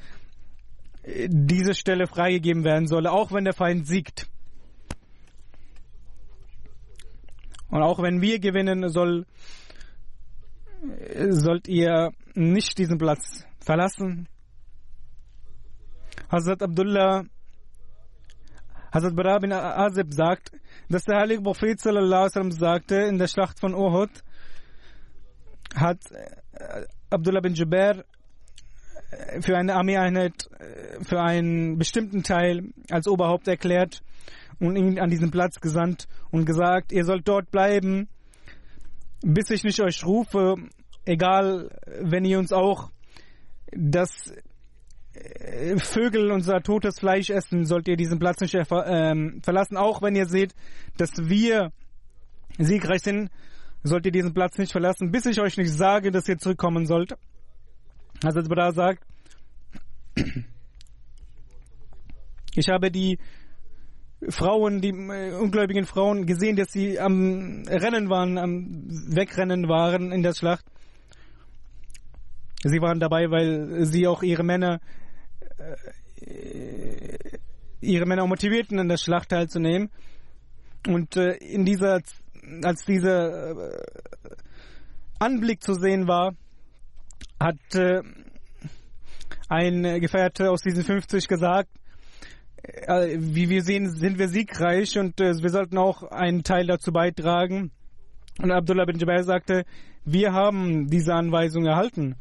diese 1.06 1.74
Stelle 1.74 2.08
freigegeben 2.08 2.64
werden 2.64 2.88
solle, 2.88 3.12
auch 3.12 3.32
wenn 3.32 3.44
der 3.44 3.54
Feind 3.54 3.88
siegt. 3.88 4.30
Und 7.70 7.82
auch 7.82 8.02
wenn 8.02 8.22
wir 8.22 8.40
gewinnen, 8.40 8.88
soll, 8.90 9.26
sollt 11.30 11.68
ihr 11.68 12.12
nicht 12.36 12.78
diesen 12.78 12.98
Platz 12.98 13.46
verlassen. 13.60 14.28
Hazrat 16.32 16.62
Abdullah 16.62 17.26
Hazrat 18.94 19.16
Bara 19.16 19.40
bin 19.40 19.52
Azib 19.52 20.14
sagt, 20.14 20.52
dass 20.88 21.04
der 21.06 21.20
heilige 21.20 21.42
Prophet 21.42 21.80
sallam, 21.80 22.52
sagte 22.52 22.96
in 22.96 23.18
der 23.18 23.28
Schlacht 23.28 23.60
von 23.60 23.74
Uhud, 23.74 24.12
hat 25.76 26.00
äh, 26.12 26.86
Abdullah 27.10 27.42
bin 27.42 27.56
Jubair 27.56 28.06
äh, 29.10 29.42
für 29.42 29.58
eine 29.58 29.74
Armeeeinheit, 29.74 30.48
äh, 30.60 31.04
für 31.04 31.20
einen 31.20 31.80
bestimmten 31.80 32.22
Teil 32.22 32.70
als 32.92 33.08
Oberhaupt 33.08 33.48
erklärt 33.48 34.04
und 34.60 34.76
ihn 34.76 35.00
an 35.00 35.10
diesen 35.10 35.32
Platz 35.32 35.60
gesandt 35.60 36.08
und 36.30 36.46
gesagt, 36.46 36.92
ihr 36.92 37.06
sollt 37.06 37.28
dort 37.28 37.50
bleiben, 37.50 38.08
bis 39.22 39.50
ich 39.50 39.64
nicht 39.64 39.82
euch 39.82 40.06
rufe, 40.06 40.56
egal 41.06 41.70
wenn 42.02 42.26
ihr 42.26 42.40
uns 42.40 42.52
auch 42.52 42.90
das 43.72 44.34
äh, 45.14 45.78
Vögel 45.78 46.32
unser 46.32 46.62
totes 46.62 47.00
Fleisch 47.00 47.30
essen, 47.30 47.66
sollt 47.66 47.88
ihr 47.88 47.98
diesen 47.98 48.20
Platz 48.20 48.42
nicht 48.42 48.56
ähm, 48.56 49.42
verlassen. 49.44 49.78
Auch 49.78 50.02
wenn 50.02 50.16
ihr 50.16 50.26
seht, 50.26 50.54
dass 50.98 51.12
wir 51.18 51.72
siegreich 52.58 53.02
sind, 53.02 53.30
sollt 53.84 54.06
ihr 54.06 54.12
diesen 54.12 54.34
Platz 54.34 54.58
nicht 54.58 54.72
verlassen, 54.72 55.12
bis 55.12 55.26
ich 55.26 55.40
euch 55.42 55.58
nicht 55.58 55.72
sage, 55.72 56.12
dass 56.12 56.28
ihr 56.28 56.38
zurückkommen 56.38 56.86
sollt. 56.86 57.14
Also 58.24 58.40
als 58.40 58.50
Bada 58.50 58.72
sagt, 58.72 59.04
ich 62.56 62.70
habe 62.70 62.92
die 62.92 63.20
Frauen, 64.30 64.80
die 64.82 64.90
äh, 64.90 65.34
ungläubigen 65.34 65.86
Frauen 65.86 66.26
gesehen, 66.26 66.56
dass 66.56 66.72
sie 66.72 67.00
am 67.00 67.64
Rennen 67.68 68.10
waren, 68.10 68.38
am 68.38 68.86
Wegrennen 69.14 69.68
waren 69.68 70.12
in 70.12 70.24
der 70.24 70.34
Schlacht. 70.34 70.66
Sie 72.64 72.82
waren 72.82 73.00
dabei, 73.00 73.30
weil 73.30 73.86
sie 73.86 74.08
auch 74.08 74.24
ihre 74.24 74.44
Männer 74.44 74.80
äh, 76.22 77.38
ihre 77.82 78.06
Männer 78.06 78.26
motivierten, 78.26 78.80
an 78.80 78.88
der 78.88 78.98
Schlacht 78.98 79.30
teilzunehmen. 79.30 79.90
Und 80.88 81.18
äh, 81.18 81.34
in 81.34 81.66
dieser, 81.66 82.02
als 82.64 82.86
dieser 82.86 83.52
äh, 83.52 83.86
Anblick 85.20 85.62
zu 85.62 85.74
sehen 85.74 86.08
war, 86.08 86.34
hat 87.40 87.58
ein 89.50 89.84
Gefährte 90.00 90.50
aus 90.50 90.62
diesen 90.62 90.84
50 90.84 91.28
gesagt, 91.28 91.70
wie 92.88 93.50
wir 93.50 93.64
sehen, 93.64 93.90
sind 93.90 94.18
wir 94.18 94.30
siegreich 94.30 94.98
und 94.98 95.20
wir 95.20 95.50
sollten 95.50 95.78
auch 95.78 96.04
einen 96.04 96.44
Teil 96.44 96.68
dazu 96.68 96.94
beitragen. 96.94 97.72
Und 98.42 98.52
Abdullah 98.52 98.86
bin 98.86 98.98
Jaber 98.98 99.24
sagte, 99.24 99.66
wir 100.06 100.32
haben 100.32 100.88
diese 100.88 101.14
Anweisung 101.14 101.66
erhalten. 101.66 102.16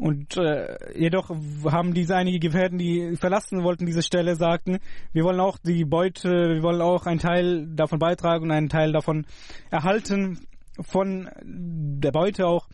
Und 0.00 0.38
äh, 0.38 0.98
jedoch 0.98 1.28
haben 1.70 1.92
diese 1.92 2.16
einige 2.16 2.38
Gefährten, 2.38 2.78
die 2.78 3.16
verlassen 3.16 3.62
wollten 3.64 3.84
diese 3.84 4.02
Stelle, 4.02 4.34
sagten, 4.34 4.78
wir 5.12 5.24
wollen 5.24 5.40
auch 5.40 5.58
die 5.58 5.84
Beute, 5.84 6.30
wir 6.30 6.62
wollen 6.62 6.80
auch 6.80 7.04
einen 7.04 7.20
Teil 7.20 7.66
davon 7.74 7.98
beitragen 7.98 8.44
und 8.44 8.50
einen 8.50 8.70
Teil 8.70 8.92
davon 8.92 9.26
erhalten, 9.70 10.46
von 10.80 11.28
der 11.42 12.12
Beute 12.12 12.46
auch. 12.46 12.66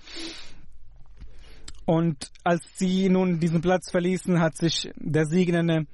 Und 1.85 2.31
als 2.45 2.63
sie 2.77 3.09
nun 3.09 3.41
diesen 3.41 3.61
Platz 3.61 3.91
verließen, 3.91 4.41
hat 4.41 4.57
sich 4.57 4.93
der 4.95 5.27
Sieg 5.27 5.49
in 5.49 5.57
eine, 5.57 5.87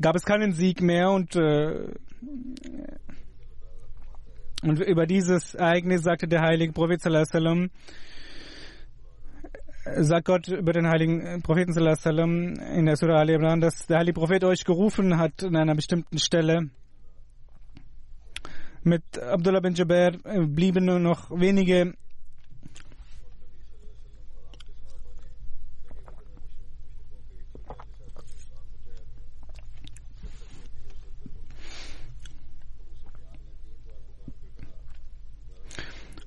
gab 0.00 0.16
es 0.16 0.24
keinen 0.24 0.52
Sieg 0.52 0.80
mehr 0.80 1.10
und 1.10 1.36
äh, 1.36 1.88
und 4.62 4.80
über 4.80 5.06
dieses 5.06 5.54
Ereignis 5.54 6.02
sagte 6.02 6.28
der 6.28 6.40
heilige 6.40 6.72
Prophet 6.72 7.00
sallallahu 7.00 7.68
sagt 9.84 10.26
Gott 10.26 10.48
über 10.48 10.72
den 10.72 10.88
heiligen 10.88 11.42
Propheten 11.42 11.72
sallam, 11.72 12.54
in 12.54 12.86
der 12.86 12.96
Surah 12.96 13.18
Al-Imran, 13.18 13.60
dass 13.60 13.86
der 13.86 13.98
heilige 13.98 14.14
Prophet 14.14 14.44
euch 14.44 14.64
gerufen 14.64 15.18
hat 15.18 15.42
an 15.42 15.56
einer 15.56 15.74
bestimmten 15.74 16.18
Stelle. 16.18 16.70
Mit 18.84 19.18
Abdullah 19.18 19.60
bin 19.60 19.74
Jaber 19.74 20.12
blieben 20.46 20.84
nur 20.84 20.98
noch 20.98 21.30
wenige 21.30 21.94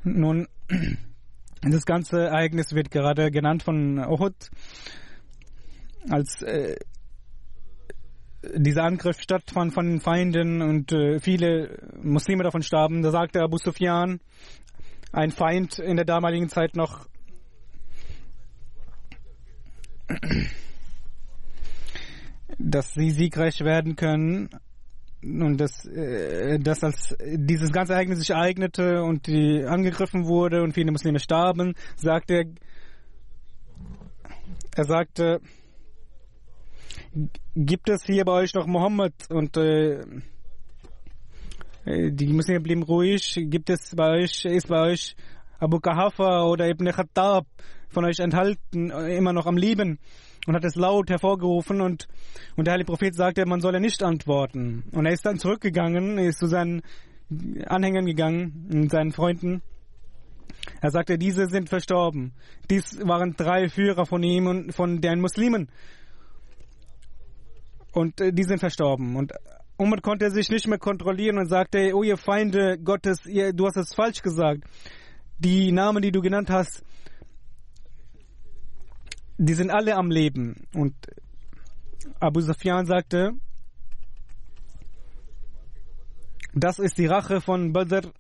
Nun, 0.06 0.48
das 1.62 1.86
ganze 1.86 2.26
Ereignis 2.26 2.74
wird 2.74 2.91
gerade 2.91 3.32
genannt 3.32 3.63
von 3.63 3.98
Uhud 3.98 4.52
als 6.08 6.44
äh, 6.44 6.76
dieser 8.56 8.84
Angriff 8.84 9.20
stattfand 9.20 9.74
von 9.74 9.88
den 9.88 10.00
Feinden 10.00 10.62
und 10.62 10.91
äh, 10.91 11.20
viele 11.20 11.80
Muslime 12.00 12.44
davon 12.44 12.62
starben. 12.62 13.02
Da 13.02 13.10
sagte 13.10 13.41
Abu 13.41 13.58
Sufyan, 13.58 14.20
ein 15.12 15.32
Feind 15.32 15.80
in 15.80 15.96
der 15.96 16.06
damaligen 16.06 16.50
Zeit 16.50 16.76
noch, 16.76 17.08
dass 22.60 22.94
sie 22.94 23.10
siegreich 23.10 23.62
werden 23.62 23.96
können 23.96 24.50
und 25.23 25.58
dass, 25.58 25.86
äh, 25.86 26.60
dass 26.60 26.84
als 26.84 27.15
dieses 27.21 27.71
ganze 27.71 27.93
Ereignis 27.93 28.19
sich 28.19 28.30
ereignete 28.30 29.01
und 29.04 29.28
die 29.28 29.63
angegriffen 29.63 30.25
wurde 30.25 30.62
und 30.62 30.73
viele 30.73 30.91
Muslime 30.91 31.19
starben, 31.19 31.73
sagte 31.95 32.34
er, 32.34 32.45
er 34.75 34.84
sagte, 34.84 35.41
gibt 37.56 37.89
es 37.89 38.04
hier 38.04 38.25
bei 38.25 38.34
euch 38.34 38.54
noch 38.54 38.67
Mohammed 38.67 39.13
und 39.30 39.58
äh, 39.58 40.01
äh, 41.86 42.12
die 42.12 42.28
Muslime 42.28 42.60
blieben 42.60 42.84
ruhig, 42.84 43.39
gibt 43.49 43.69
es 43.69 43.95
bei 43.95 44.21
euch, 44.21 44.45
ist 44.45 44.67
bei 44.67 44.91
euch 44.91 45.15
Abu 45.60 45.80
Kahafa 45.80 46.43
oder 46.43 46.67
Ibn 46.67 46.91
Khattab 46.91 47.47
von 47.89 48.06
euch 48.06 48.19
enthalten, 48.19 48.91
immer 48.91 49.32
noch 49.32 49.45
am 49.45 49.56
Leben? 49.56 49.99
Und 50.45 50.55
hat 50.55 50.63
es 50.63 50.75
laut 50.75 51.10
hervorgerufen 51.10 51.81
und, 51.81 52.08
und 52.55 52.65
der 52.65 52.73
heilige 52.73 52.91
Prophet 52.91 53.15
sagte, 53.15 53.45
man 53.45 53.62
solle 53.62 53.79
nicht 53.79 54.03
antworten. 54.03 54.84
Und 54.91 55.05
er 55.05 55.13
ist 55.13 55.25
dann 55.25 55.39
zurückgegangen, 55.39 56.17
ist 56.17 56.39
zu 56.39 56.47
seinen 56.47 56.81
Anhängern 57.65 58.05
gegangen 58.05 58.88
seinen 58.89 59.12
Freunden. 59.12 59.62
Er 60.81 60.91
sagte, 60.91 61.17
diese 61.17 61.47
sind 61.47 61.69
verstorben. 61.69 62.34
Dies 62.69 62.99
waren 63.03 63.36
drei 63.36 63.69
Führer 63.69 64.05
von 64.05 64.23
ihm 64.23 64.47
und 64.47 64.73
von 64.73 65.01
den 65.01 65.21
Muslimen. 65.21 65.69
Und 67.91 68.19
äh, 68.19 68.31
die 68.34 68.43
sind 68.43 68.60
verstorben. 68.60 69.15
Und 69.15 69.34
Umar 69.77 70.01
konnte 70.01 70.29
sich 70.31 70.49
nicht 70.49 70.67
mehr 70.67 70.77
kontrollieren 70.77 71.38
und 71.38 71.47
sagte, 71.47 71.91
oh 71.93 72.03
ihr 72.03 72.17
Feinde 72.17 72.77
Gottes, 72.77 73.25
ihr, 73.25 73.53
du 73.53 73.67
hast 73.67 73.77
es 73.77 73.93
falsch 73.93 74.21
gesagt. 74.21 74.63
Die 75.38 75.71
Namen, 75.71 76.01
die 76.01 76.12
du 76.12 76.21
genannt 76.21 76.49
hast, 76.49 76.84
die 79.38 79.54
sind 79.54 79.71
alle 79.71 79.95
am 79.95 80.10
Leben. 80.10 80.67
Und 80.74 80.95
Abu 82.19 82.41
Sufyan 82.41 82.86
sagte, 82.86 83.34
das 86.54 86.80
ist 86.80 86.98
die 86.98 87.08
Rache 87.08 87.41
von 87.41 87.74
Badr 87.74 88.12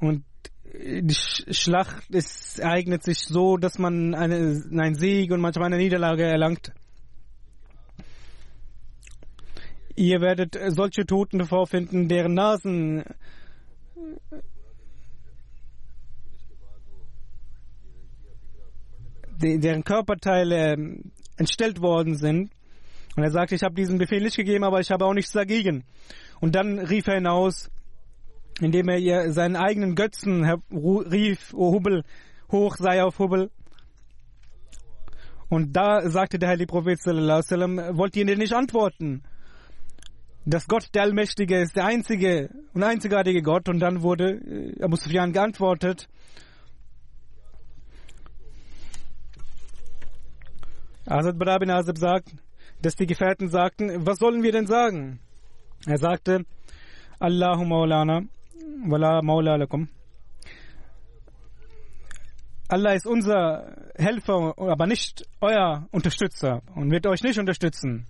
und 0.00 0.24
die 0.72 1.14
Schlacht 1.14 2.10
ist, 2.10 2.58
ereignet 2.58 3.02
sich 3.02 3.18
so, 3.20 3.56
dass 3.56 3.78
man 3.78 4.14
eine, 4.14 4.62
einen 4.70 4.94
Sieg 4.94 5.30
und 5.32 5.40
manchmal 5.40 5.66
eine 5.66 5.78
Niederlage 5.78 6.24
erlangt. 6.24 6.72
Ihr 9.96 10.20
werdet 10.20 10.56
solche 10.68 11.04
Toten 11.04 11.44
vorfinden, 11.44 12.08
deren 12.08 12.34
Nasen 12.34 13.02
deren 19.40 19.84
Körperteile 19.84 20.72
ähm, 20.72 21.12
entstellt 21.36 21.80
worden 21.80 22.16
sind. 22.16 22.50
Und 23.16 23.22
er 23.24 23.30
sagte, 23.30 23.54
ich 23.54 23.62
habe 23.62 23.74
diesen 23.74 23.98
Befehl 23.98 24.22
nicht 24.22 24.36
gegeben, 24.36 24.64
aber 24.64 24.80
ich 24.80 24.90
habe 24.90 25.04
auch 25.04 25.14
nichts 25.14 25.32
dagegen. 25.32 25.84
Und 26.40 26.54
dann 26.54 26.78
rief 26.78 27.06
er 27.08 27.16
hinaus, 27.16 27.70
indem 28.60 28.88
er 28.88 28.98
ihr 28.98 29.32
seinen 29.32 29.56
eigenen 29.56 29.94
Götzen 29.94 30.44
rief, 30.70 31.52
O 31.54 31.72
Hubbel, 31.72 32.04
hoch 32.50 32.76
sei 32.76 33.02
auf 33.02 33.18
Hubbel. 33.18 33.50
Und 35.48 35.72
da 35.72 36.08
sagte 36.10 36.38
der 36.38 36.50
heilige 36.50 36.66
Prophet 36.66 37.00
sallam, 37.00 37.78
wollt 37.96 38.16
ihr 38.16 38.26
denn 38.26 38.38
nicht 38.38 38.52
antworten? 38.52 39.22
Dass 40.44 40.66
Gott 40.66 40.88
der 40.94 41.02
Allmächtige 41.02 41.58
ist, 41.60 41.76
der 41.76 41.86
einzige 41.86 42.50
und 42.74 42.82
einzigartige 42.82 43.42
Gott. 43.42 43.68
Und 43.68 43.80
dann 43.80 44.02
wurde 44.02 44.32
äh, 44.32 44.82
Abu 44.82 44.96
Sufyan 44.96 45.32
geantwortet, 45.32 46.08
Asad 51.10 51.38
Bara 51.38 51.58
bin 51.58 51.70
Azib 51.70 51.96
sagt, 51.96 52.34
dass 52.82 52.94
die 52.94 53.06
Gefährten 53.06 53.48
sagten, 53.48 54.06
was 54.06 54.18
sollen 54.18 54.42
wir 54.42 54.52
denn 54.52 54.66
sagen? 54.66 55.20
Er 55.86 55.96
sagte, 55.96 56.44
Allahu 57.18 57.64
Maulana, 57.64 58.24
wala 58.86 59.22
Maula 59.22 59.56
lakum. 59.56 59.88
Allah 62.68 62.92
ist 62.92 63.06
unser 63.06 63.74
Helfer, 63.96 64.52
aber 64.58 64.86
nicht 64.86 65.24
euer 65.40 65.88
Unterstützer 65.92 66.60
und 66.74 66.90
wird 66.90 67.06
euch 67.06 67.22
nicht 67.22 67.38
unterstützen. 67.38 68.06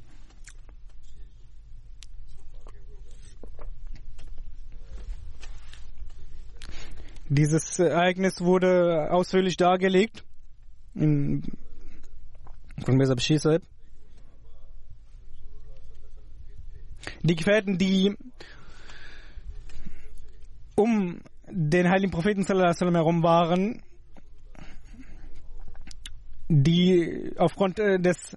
Dieses 7.28 7.78
Ereignis 7.78 8.40
wurde 8.40 9.12
ausführlich 9.12 9.56
dargelegt 9.56 10.24
in 10.94 11.44
Mirza 12.86 13.14
Bashir 13.14 13.38
Sahib. 13.38 13.62
Die 17.22 17.36
Gefährten, 17.36 17.78
die 17.78 18.16
um 20.74 21.20
den 21.50 21.88
heiligen 21.88 22.10
Propheten 22.10 22.42
sallam, 22.44 22.94
herum 22.94 23.22
waren, 23.22 23.82
die 26.48 27.32
aufgrund 27.36 27.78
äh, 27.78 27.98
des 27.98 28.36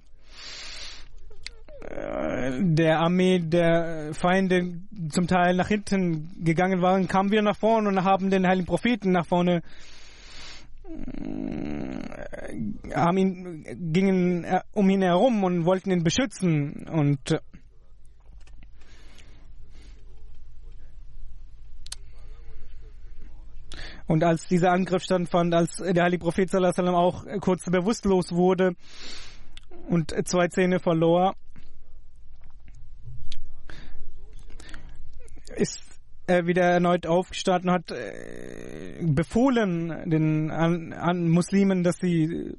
äh, 1.82 2.52
der 2.62 3.00
Armee 3.00 3.40
der 3.40 4.14
Feinde 4.14 4.82
zum 5.10 5.28
Teil 5.28 5.56
nach 5.56 5.68
hinten 5.68 6.44
gegangen 6.44 6.82
waren, 6.82 7.08
kamen 7.08 7.32
wieder 7.32 7.42
nach 7.42 7.58
vorne 7.58 7.90
und 7.90 8.04
haben 8.04 8.30
den 8.30 8.48
heiligen 8.48 8.66
Propheten 8.66 9.12
nach 9.12 9.26
vorne 9.26 9.62
haben 12.94 13.18
ihn, 13.18 13.94
gingen 13.94 14.44
äh, 14.44 14.62
um 14.74 14.90
ihn 14.90 15.02
herum 15.02 15.44
und 15.44 15.66
wollten 15.66 15.92
ihn 15.92 16.04
beschützen 16.04 16.88
und 16.88 17.42
Und 24.08 24.26
als 24.26 24.46
dieser 24.50 24.72
Angriff 24.72 25.04
stattfand, 25.04 25.56
als 25.56 25.78
der 25.78 26.04
heilige 26.04 26.26
Prophet 26.26 26.50
sallam, 26.50 26.96
auch 26.96 27.24
kurz 27.40 27.64
bewusstlos 27.64 28.34
wurde 28.34 28.76
und 29.88 30.14
zwei 30.28 30.50
Zähne 30.50 30.80
verlor, 30.80 31.34
ist 35.56 35.91
er 36.32 36.48
wieder 36.48 36.64
erneut 36.64 37.06
aufgestanden 37.06 37.72
hat, 37.72 37.92
äh, 37.92 38.98
befohlen 39.02 40.10
den 40.10 40.50
an, 40.52 40.94
an 40.94 41.30
Muslimen, 41.30 41.84
dass 41.84 41.98
sie 41.98 42.58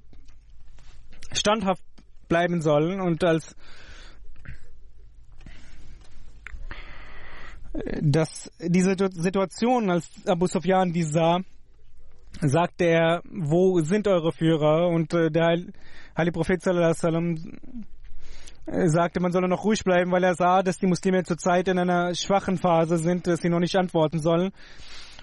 standhaft 1.32 1.82
bleiben 2.28 2.60
sollen 2.60 3.00
und 3.00 3.24
als 3.24 3.56
dass 8.02 8.50
diese 8.60 8.94
Situation, 9.12 9.90
als 9.90 10.10
Abu 10.26 10.46
Sufyan 10.46 10.92
die 10.92 11.04
sah, 11.04 11.40
sagte 12.40 12.84
er, 12.84 13.22
wo 13.24 13.80
sind 13.80 14.06
eure 14.08 14.32
Führer? 14.32 14.88
Und 14.88 15.12
äh, 15.14 15.30
der 15.30 15.56
Heilige 16.16 16.32
Prophet 16.32 16.62
sallallahu 16.62 16.90
wasallam 16.90 17.58
sagte, 18.66 19.20
man 19.20 19.32
solle 19.32 19.48
noch 19.48 19.64
ruhig 19.64 19.82
bleiben, 19.84 20.12
weil 20.12 20.24
er 20.24 20.34
sah, 20.34 20.62
dass 20.62 20.78
die 20.78 20.86
Muslime 20.86 21.24
zurzeit 21.24 21.68
in 21.68 21.78
einer 21.78 22.14
schwachen 22.14 22.58
Phase 22.58 22.98
sind, 22.98 23.26
dass 23.26 23.40
sie 23.40 23.48
noch 23.48 23.60
nicht 23.60 23.76
antworten 23.76 24.20
sollen. 24.20 24.52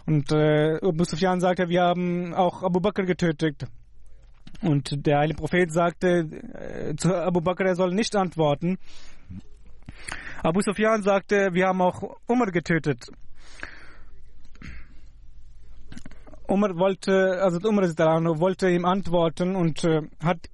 Und 0.05 0.31
äh, 0.31 0.77
Abu 0.81 1.03
Sufyan 1.03 1.39
sagte, 1.39 1.69
wir 1.69 1.83
haben 1.83 2.33
auch 2.33 2.63
Abu 2.63 2.79
Bakr 2.79 3.03
getötet. 3.03 3.67
Und 4.61 5.05
der 5.05 5.19
heilige 5.19 5.37
Prophet 5.37 5.71
sagte 5.71 6.27
äh, 6.53 6.95
zu 6.95 7.15
Abu 7.15 7.41
Bakr, 7.41 7.65
er 7.65 7.75
soll 7.75 7.93
nicht 7.93 8.15
antworten. 8.15 8.77
Abu 10.43 10.61
Sufyan 10.61 11.03
sagte, 11.03 11.49
wir 11.53 11.67
haben 11.67 11.81
auch 11.81 12.17
Umar 12.27 12.51
getötet. 12.51 13.05
Umar 16.47 16.75
wollte, 16.77 17.39
also 17.41 17.59
Umar 17.67 17.83
wollte 17.85 18.69
ihm 18.69 18.85
antworten 18.85 19.55
und 19.55 19.83
äh, 19.83 20.01
hat 20.23 20.49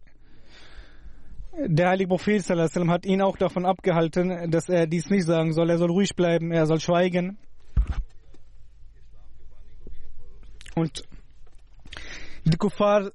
der 1.58 1.90
heilige 1.90 2.10
Prophet 2.10 2.44
sallam, 2.44 2.92
hat 2.92 3.06
ihn 3.06 3.22
auch 3.22 3.38
davon 3.38 3.66
abgehalten, 3.66 4.52
dass 4.52 4.70
er 4.70 4.88
dies 4.88 5.10
nicht 5.10 5.26
sagen 5.26 5.54
soll. 5.54 5.70
Er 5.70 5.78
soll 5.78 5.92
ruhig 5.92 6.16
bleiben, 6.16 6.52
er 6.52 6.66
soll 6.66 6.80
schweigen. 6.80 7.38
Und 10.76 11.04
die 12.44 12.58
Kuffar 12.58 13.12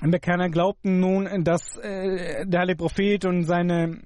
Bekenner 0.00 0.48
glaubten 0.48 1.00
nun, 1.00 1.44
dass 1.44 1.76
äh, 1.78 2.46
der 2.46 2.60
heilige 2.60 2.76
Prophet 2.76 3.24
und 3.24 3.44
seine 3.44 4.00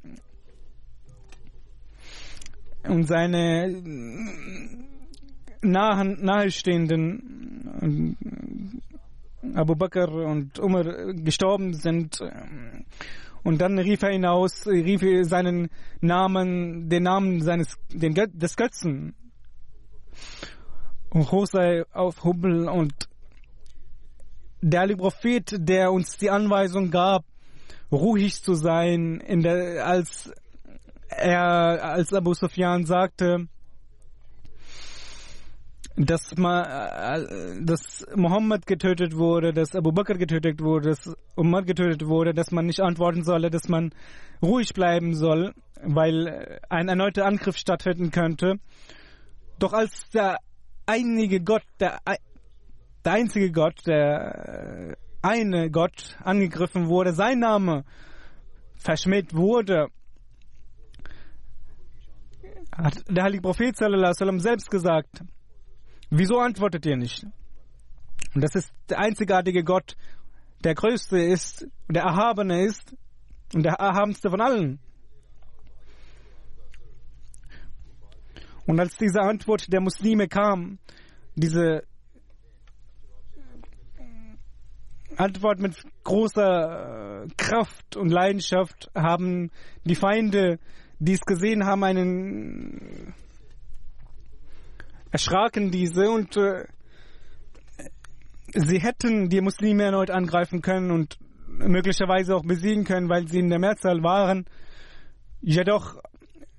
und 2.84 3.04
seine 3.04 3.68
nahen, 5.60 6.24
nahestehenden 6.24 8.16
Abu 9.54 9.74
Bakr 9.74 10.08
und 10.08 10.58
Umar 10.58 11.12
gestorben 11.14 11.74
sind. 11.74 12.18
Und 13.44 13.60
dann 13.60 13.78
rief 13.78 14.02
er 14.02 14.10
hinaus, 14.10 14.66
rief 14.66 15.02
seinen 15.28 15.68
Namen, 16.00 16.88
den 16.88 17.02
Namen 17.02 17.42
seines, 17.42 17.76
den, 17.90 18.14
des 18.14 18.56
Götzen. 18.56 19.14
Und 21.10 21.30
hoch 21.30 21.46
sei 21.46 21.84
auf 21.92 22.24
Hubbel 22.24 22.68
und 22.68 22.92
der 24.60 24.82
Ali 24.82 24.96
Prophet, 24.96 25.56
der 25.58 25.92
uns 25.92 26.16
die 26.18 26.30
Anweisung 26.30 26.90
gab, 26.90 27.24
ruhig 27.90 28.42
zu 28.42 28.54
sein, 28.54 29.20
in 29.20 29.42
der, 29.42 29.84
als 29.84 30.32
er, 31.08 31.84
als 31.84 32.12
Abu 32.12 32.32
Sufyan 32.32 32.86
sagte, 32.86 33.48
dass, 36.06 36.36
ma, 36.36 37.18
dass 37.60 38.06
Mohammed 38.14 38.66
getötet 38.66 39.16
wurde, 39.16 39.52
dass 39.52 39.74
Abu 39.74 39.92
Bakr 39.92 40.14
getötet 40.14 40.60
wurde, 40.60 40.90
dass 40.90 41.14
Umar 41.36 41.62
getötet 41.62 42.06
wurde, 42.06 42.34
dass 42.34 42.50
man 42.50 42.66
nicht 42.66 42.80
antworten 42.80 43.24
solle, 43.24 43.50
dass 43.50 43.68
man 43.68 43.90
ruhig 44.42 44.72
bleiben 44.74 45.14
soll, 45.14 45.52
weil 45.82 46.60
ein 46.68 46.88
erneuter 46.88 47.26
Angriff 47.26 47.56
stattfinden 47.56 48.10
könnte. 48.10 48.56
Doch 49.58 49.72
als 49.72 50.08
der 50.10 50.38
einige 50.86 51.40
Gott, 51.40 51.64
der, 51.78 52.00
der 53.04 53.12
einzige 53.12 53.52
Gott, 53.52 53.86
der 53.86 54.96
eine 55.20 55.70
Gott 55.70 56.16
angegriffen 56.22 56.88
wurde, 56.88 57.12
sein 57.12 57.38
Name 57.38 57.84
verschmäht 58.76 59.34
wurde, 59.34 59.88
hat 62.72 63.04
der 63.08 63.24
heilige 63.24 63.42
Prophet 63.42 63.76
sallam, 63.76 64.40
selbst 64.40 64.70
gesagt, 64.70 65.22
wieso 66.12 66.38
antwortet 66.38 66.86
ihr 66.86 66.96
nicht? 66.96 67.24
Und 68.34 68.42
das 68.42 68.54
ist 68.54 68.72
der 68.88 68.98
einzigartige 68.98 69.64
Gott, 69.64 69.96
der 70.64 70.74
größte 70.74 71.18
ist, 71.18 71.66
der 71.88 72.02
erhabene 72.02 72.64
ist 72.64 72.94
und 73.54 73.64
der 73.64 73.74
erhabenste 73.74 74.30
von 74.30 74.40
allen. 74.40 74.78
Und 78.66 78.78
als 78.78 78.96
diese 78.96 79.20
Antwort 79.20 79.72
der 79.72 79.80
Muslime 79.80 80.28
kam, 80.28 80.78
diese 81.34 81.82
Antwort 85.16 85.58
mit 85.58 85.74
großer 86.04 87.26
Kraft 87.36 87.96
und 87.96 88.08
Leidenschaft, 88.10 88.90
haben 88.94 89.50
die 89.84 89.96
Feinde 89.96 90.58
die 91.02 91.14
es 91.14 91.22
gesehen 91.22 91.66
haben, 91.66 91.82
einen 91.82 93.12
erschraken 95.12 95.70
diese 95.70 96.10
und 96.10 96.36
äh, 96.36 96.64
sie 98.54 98.80
hätten 98.80 99.28
die 99.28 99.40
Muslime 99.40 99.84
erneut 99.84 100.10
angreifen 100.10 100.62
können 100.62 100.90
und 100.90 101.18
möglicherweise 101.46 102.34
auch 102.34 102.44
besiegen 102.44 102.84
können, 102.84 103.08
weil 103.08 103.28
sie 103.28 103.38
in 103.38 103.50
der 103.50 103.58
Mehrzahl 103.58 104.02
waren. 104.02 104.46
Jedoch 105.40 106.02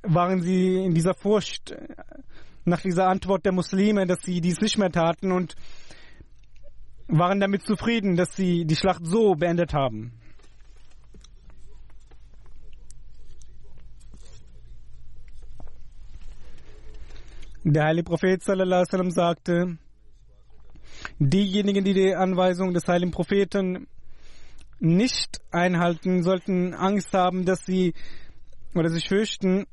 waren 0.04 0.42
sie 0.42 0.84
in 0.86 0.94
dieser 0.94 1.16
Furcht 1.16 1.72
äh, 1.72 1.88
nach 2.63 2.82
dieser 2.82 3.08
Antwort 3.08 3.44
der 3.44 3.52
Muslime, 3.52 4.06
dass 4.06 4.22
sie 4.22 4.39
dies 4.39 4.62
nicht 4.62 4.78
mehr 4.78 4.92
taten 4.92 5.32
und 5.32 5.56
waren 7.08 7.39
damit 7.39 7.63
zufrieden, 7.63 8.16
dass 8.16 8.36
sie 8.36 8.66
die 8.66 8.76
Schlacht 8.76 9.06
so 9.06 9.36
beendet 9.36 9.74
haben. 9.74 10.13
Der 17.65 17.86
heilige 17.86 18.04
Prophet 18.04 18.43
sallam, 18.43 19.12
sagte, 19.12 19.78
diejenigen, 21.17 21.86
die 21.86 21.93
die 21.93 22.13
Anweisung 22.13 22.73
des 22.73 22.86
heiligen 22.89 23.12
Propheten 23.12 23.88
nicht 24.80 25.39
einhalten, 25.49 26.23
sollten 26.23 26.73
Angst 26.73 27.13
haben, 27.13 27.45
dass 27.45 27.65
sie 27.65 27.93
oder 28.76 28.89
sich 28.89 29.08
fürchten, 29.08 29.65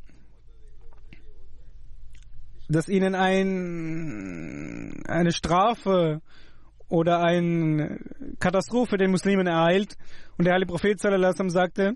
dass 2.68 2.88
ihnen 2.88 3.16
ein, 3.16 5.02
eine 5.08 5.32
Strafe 5.32 6.22
oder 6.88 7.20
eine 7.20 7.98
Katastrophe 8.38 8.98
den 8.98 9.10
Muslimen 9.10 9.48
ereilt. 9.48 9.96
Und 10.38 10.44
der 10.44 10.54
heilige 10.54 10.70
Prophet 10.70 11.00
sallam, 11.00 11.50
sagte, 11.50 11.94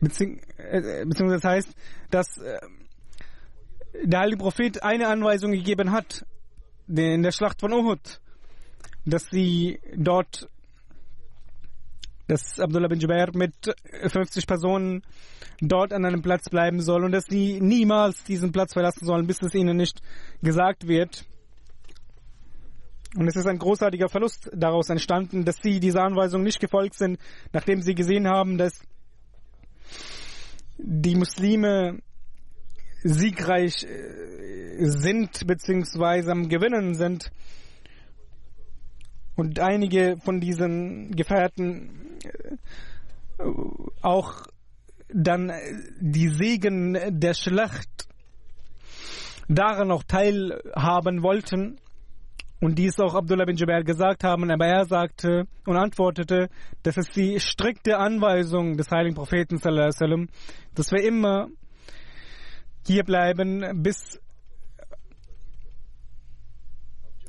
Äh, 0.00 1.04
beziehungsweise 1.06 1.40
das 1.40 1.44
heißt, 1.44 1.68
dass 2.10 2.38
äh, 2.38 2.58
der 4.04 4.20
heilige 4.20 4.38
Prophet 4.38 4.82
eine 4.82 5.08
Anweisung 5.08 5.52
gegeben 5.52 5.90
hat 5.92 6.26
in 6.88 7.22
der 7.22 7.32
Schlacht 7.32 7.60
von 7.60 7.72
Uhud, 7.72 8.20
dass 9.04 9.26
sie 9.30 9.80
dort, 9.96 10.48
dass 12.28 12.60
Abdullah 12.60 12.88
bin 12.88 13.00
Jubair 13.00 13.30
mit 13.34 13.54
50 14.06 14.46
Personen 14.46 15.02
dort 15.60 15.92
an 15.92 16.04
einem 16.04 16.22
Platz 16.22 16.48
bleiben 16.50 16.80
soll 16.80 17.04
und 17.04 17.12
dass 17.12 17.24
sie 17.24 17.60
niemals 17.60 18.24
diesen 18.24 18.52
Platz 18.52 18.74
verlassen 18.74 19.06
sollen, 19.06 19.26
bis 19.26 19.42
es 19.42 19.54
ihnen 19.54 19.76
nicht 19.76 20.00
gesagt 20.42 20.86
wird. 20.86 21.24
Und 23.16 23.28
es 23.28 23.36
ist 23.36 23.46
ein 23.46 23.58
großartiger 23.58 24.08
Verlust 24.08 24.50
daraus 24.52 24.90
entstanden, 24.90 25.44
dass 25.44 25.56
sie 25.62 25.80
dieser 25.80 26.02
Anweisung 26.02 26.42
nicht 26.42 26.60
gefolgt 26.60 26.96
sind, 26.96 27.18
nachdem 27.52 27.80
sie 27.80 27.94
gesehen 27.94 28.28
haben, 28.28 28.58
dass 28.58 28.82
die 30.78 31.14
Muslime 31.14 31.98
siegreich 33.02 33.84
äh, 33.84 34.86
sind 34.86 35.46
bzw. 35.46 36.30
am 36.30 36.48
Gewinnen 36.48 36.94
sind 36.94 37.30
und 39.36 39.60
einige 39.60 40.16
von 40.22 40.40
diesen 40.40 41.14
Gefährten 41.14 42.18
äh, 42.24 43.44
auch 44.02 44.46
dann 45.08 45.52
die 46.00 46.28
Segen 46.28 47.20
der 47.20 47.34
Schlacht 47.34 48.08
daran 49.48 49.90
auch 49.92 50.02
teilhaben 50.02 51.22
wollten, 51.22 51.78
und 52.60 52.78
dies 52.78 52.98
auch 52.98 53.14
Abdullah 53.14 53.44
bin 53.44 53.56
Jubair 53.56 53.84
gesagt 53.84 54.24
haben, 54.24 54.50
aber 54.50 54.66
er 54.66 54.86
sagte 54.86 55.46
und 55.66 55.76
antwortete, 55.76 56.48
dass 56.82 56.96
es 56.96 57.08
die 57.10 57.38
strikte 57.38 57.98
Anweisung 57.98 58.76
des 58.76 58.90
heiligen 58.90 59.14
Propheten, 59.14 59.58
sallam, 59.58 60.28
dass 60.74 60.90
wir 60.90 61.04
immer 61.04 61.48
hier 62.86 63.04
bleiben, 63.04 63.82
bis 63.82 64.20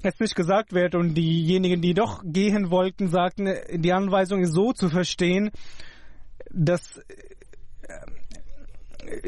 es 0.03 0.19
nicht 0.19 0.35
gesagt 0.35 0.73
wird. 0.73 0.95
Und 0.95 1.15
diejenigen, 1.15 1.81
die 1.81 1.93
doch 1.93 2.21
gehen 2.23 2.71
wollten, 2.71 3.09
sagten, 3.09 3.49
die 3.73 3.91
Anweisung 3.91 4.41
ist 4.41 4.53
so 4.53 4.71
zu 4.71 4.89
verstehen, 4.89 5.51
dass 6.51 7.01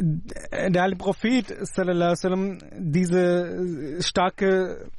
der 0.02 0.82
heilige 0.82 0.98
Prophet 0.98 1.56
sallam, 1.62 2.60
diese 2.78 4.02
starke 4.02 4.90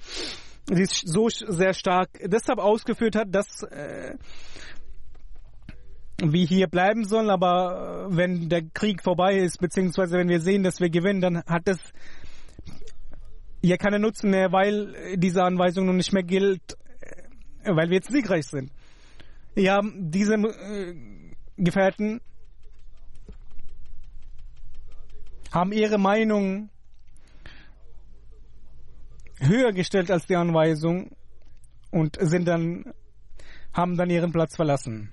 sie 0.69 0.85
so 0.85 1.29
sehr 1.29 1.75
stark 1.75 2.11
deshalb 2.25 2.59
ausgeführt 2.59 3.17
hat, 3.17 3.35
dass 3.35 3.63
äh, 3.65 4.15
wir 6.23 6.47
hier 6.47 6.67
bleiben 6.67 7.05
sollen, 7.05 7.31
aber 7.31 8.09
äh, 8.11 8.17
wenn 8.17 8.49
der 8.49 8.63
Krieg 8.63 9.03
vorbei 9.03 9.39
ist, 9.39 9.59
beziehungsweise 9.61 10.19
wenn 10.19 10.29
wir 10.29 10.41
sehen, 10.41 10.63
dass 10.63 10.81
wir 10.81 10.91
gewinnen, 10.91 11.21
dann 11.21 11.43
hat 11.45 11.69
es 11.69 11.79
ja 13.63 13.77
keinen 13.77 14.03
Nutzen 14.03 14.31
mehr, 14.31 14.53
weil 14.53 15.17
diese 15.17 15.43
Anweisung 15.43 15.87
nun 15.87 15.97
nicht 15.97 16.13
mehr 16.13 16.23
gilt, 16.23 16.77
äh, 17.01 17.75
weil 17.75 17.89
wir 17.89 17.97
jetzt 17.97 18.13
siegreich 18.13 18.47
sind. 18.47 18.71
Ja, 19.55 19.81
diese 19.83 20.35
äh, 20.35 20.95
Gefährten 21.57 22.21
haben 25.53 25.73
ihre 25.73 25.99
Meinung 25.99 26.71
höher 29.41 29.73
gestellt 29.73 30.11
als 30.11 30.27
die 30.27 30.37
Anweisung 30.37 31.11
und 31.91 32.19
sind 32.21 32.47
dann, 32.47 32.93
haben 33.73 33.97
dann 33.97 34.11
ihren 34.11 34.33
Platz 34.33 34.57
verlassen. 34.57 35.11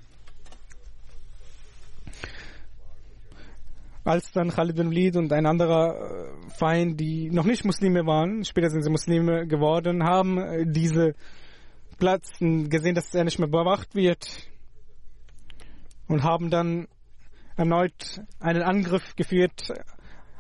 als 4.08 4.32
dann 4.32 4.50
Khalid 4.50 4.78
bin 4.78 4.90
Walid 4.90 5.18
und 5.18 5.34
ein 5.34 5.46
anderer 5.46 5.96
äh, 5.96 6.50
Feind, 6.58 7.00
die 7.00 7.30
noch 7.30 7.44
nicht 7.44 7.66
Muslime 7.66 8.06
waren, 8.06 8.46
später 8.46 8.70
sind 8.70 8.84
sie 8.84 8.90
Muslime 8.90 9.46
geworden, 9.48 10.04
haben 10.04 10.38
äh, 10.38 10.66
diese 10.66 11.14
Platz 11.98 12.32
gesehen, 12.40 12.96
dass 12.96 13.14
er 13.14 13.26
nicht 13.26 13.38
mehr 13.38 13.50
bewacht 13.50 13.96
wird 13.96 14.28
und 16.08 16.24
haben 16.24 16.50
dann 16.50 16.88
erneut 17.58 18.22
einen 18.40 18.62
Angriff 18.62 19.16
geführt 19.16 19.74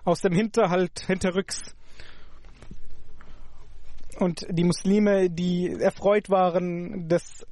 aus 0.05 0.21
dem 0.21 0.33
Hinterhalt, 0.33 0.99
hinterrücks. 1.05 1.75
Und 4.19 4.47
die 4.49 4.63
Muslime, 4.63 5.29
die 5.29 5.71
erfreut 5.79 6.29
waren, 6.29 7.07
dass 7.07 7.45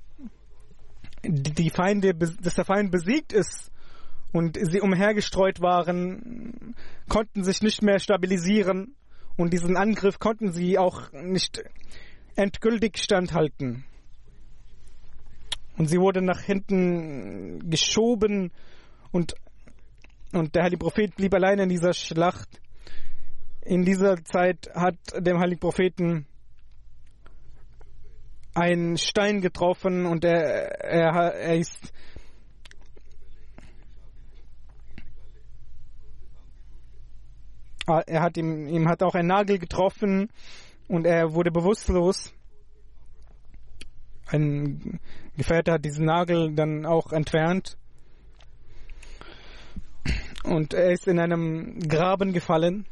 die 1.23 1.69
Feinde, 1.69 2.13
dass 2.15 2.55
der 2.55 2.65
Feind 2.65 2.91
besiegt 2.91 3.33
ist 3.33 3.71
und 4.31 4.57
sie 4.59 4.81
umhergestreut 4.81 5.61
waren, 5.61 6.75
konnten 7.07 7.43
sich 7.43 7.61
nicht 7.61 7.83
mehr 7.83 7.99
stabilisieren 7.99 8.95
und 9.37 9.53
diesen 9.53 9.77
Angriff 9.77 10.19
konnten 10.19 10.51
sie 10.51 10.77
auch 10.77 11.11
nicht 11.11 11.63
endgültig 12.35 12.97
standhalten. 12.97 13.85
Und 15.77 15.87
sie 15.87 15.99
wurde 15.99 16.21
nach 16.21 16.41
hinten 16.41 17.69
geschoben 17.69 18.51
und, 19.11 19.35
und 20.33 20.55
der 20.55 20.63
heilige 20.63 20.79
Prophet 20.79 21.15
blieb 21.15 21.33
allein 21.33 21.59
in 21.59 21.69
dieser 21.69 21.93
Schlacht. 21.93 22.61
In 23.61 23.83
dieser 23.83 24.23
Zeit 24.23 24.69
hat 24.73 24.95
dem 25.19 25.39
heiligen 25.39 25.59
Propheten 25.59 26.27
ein 28.55 28.97
Stein 28.97 29.41
getroffen 29.41 30.05
und 30.05 30.23
er, 30.23 30.81
er, 30.81 31.33
er 31.33 31.57
ist 31.57 31.93
er 37.87 38.21
hat 38.21 38.37
ihm, 38.37 38.67
ihm 38.67 38.87
hat 38.87 39.03
auch 39.03 39.13
ein 39.13 39.27
Nagel 39.27 39.59
getroffen 39.59 40.29
und 40.87 41.05
er 41.05 41.33
wurde 41.33 41.51
bewusstlos. 41.51 42.33
Ein 44.27 44.99
Gefährte 45.37 45.73
hat 45.73 45.85
diesen 45.85 46.05
Nagel 46.05 46.55
dann 46.55 46.85
auch 46.85 47.11
entfernt. 47.11 47.77
Und 50.43 50.73
er 50.73 50.91
ist 50.91 51.07
in 51.07 51.19
einem 51.19 51.79
Graben 51.79 52.33
gefallen. 52.33 52.85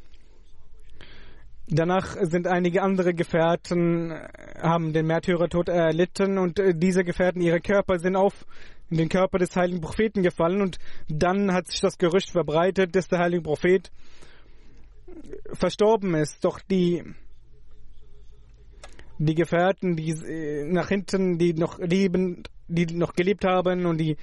Danach 1.68 2.18
sind 2.20 2.46
einige 2.46 2.82
andere 2.82 3.14
Gefährten, 3.14 4.12
haben 4.64 4.94
den 4.94 5.06
Märtyrertod 5.06 5.70
erlitten 5.70 6.38
und 6.38 6.60
diese 6.76 7.04
Gefährten, 7.04 7.42
ihre 7.42 7.60
Körper 7.60 8.00
sind 8.00 8.16
auf 8.16 8.46
den 8.90 9.10
Körper 9.10 9.40
des 9.40 9.56
heiligen 9.56 9.82
Propheten 9.82 10.24
gefallen 10.24 10.62
und 10.62 10.78
dann 11.08 11.52
hat 11.54 11.68
sich 11.68 11.82
das 11.82 11.98
Gerücht 11.98 12.30
verbreitet, 12.32 12.96
dass 12.96 13.08
der 13.08 13.20
heilige 13.20 13.44
Prophet 13.44 13.92
verstorben 15.54 16.16
ist. 16.16 16.44
Doch 16.44 16.60
die 16.60 17.04
die 19.20 19.36
Gefährten, 19.36 19.96
die 19.96 20.10
äh, 20.10 20.66
nach 20.66 20.90
hinten, 20.90 21.38
die 21.38 21.54
noch 21.54 21.80
leben, 21.80 22.44
die 22.68 22.86
noch 22.86 23.14
gelebt 23.14 23.46
haben 23.46 23.86
und 23.86 23.98
die 24.00 24.18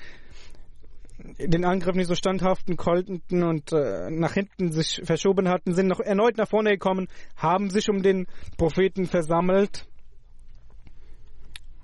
den 1.39 1.67
Angriff 1.67 1.95
nicht 1.95 2.07
so 2.07 2.15
standhaften 2.15 2.77
konnten 2.77 3.43
und 3.43 3.73
äh, 3.73 4.11
nach 4.11 4.33
hinten 4.33 4.73
sich 4.73 5.03
verschoben 5.05 5.49
hatten, 5.49 5.75
sind 5.75 5.87
noch 5.87 6.01
erneut 6.01 6.39
nach 6.39 6.49
vorne 6.49 6.71
gekommen, 6.71 7.09
haben 7.37 7.69
sich 7.71 7.91
um 7.91 8.03
den 8.03 8.27
Propheten 8.57 9.07
versammelt 9.07 9.87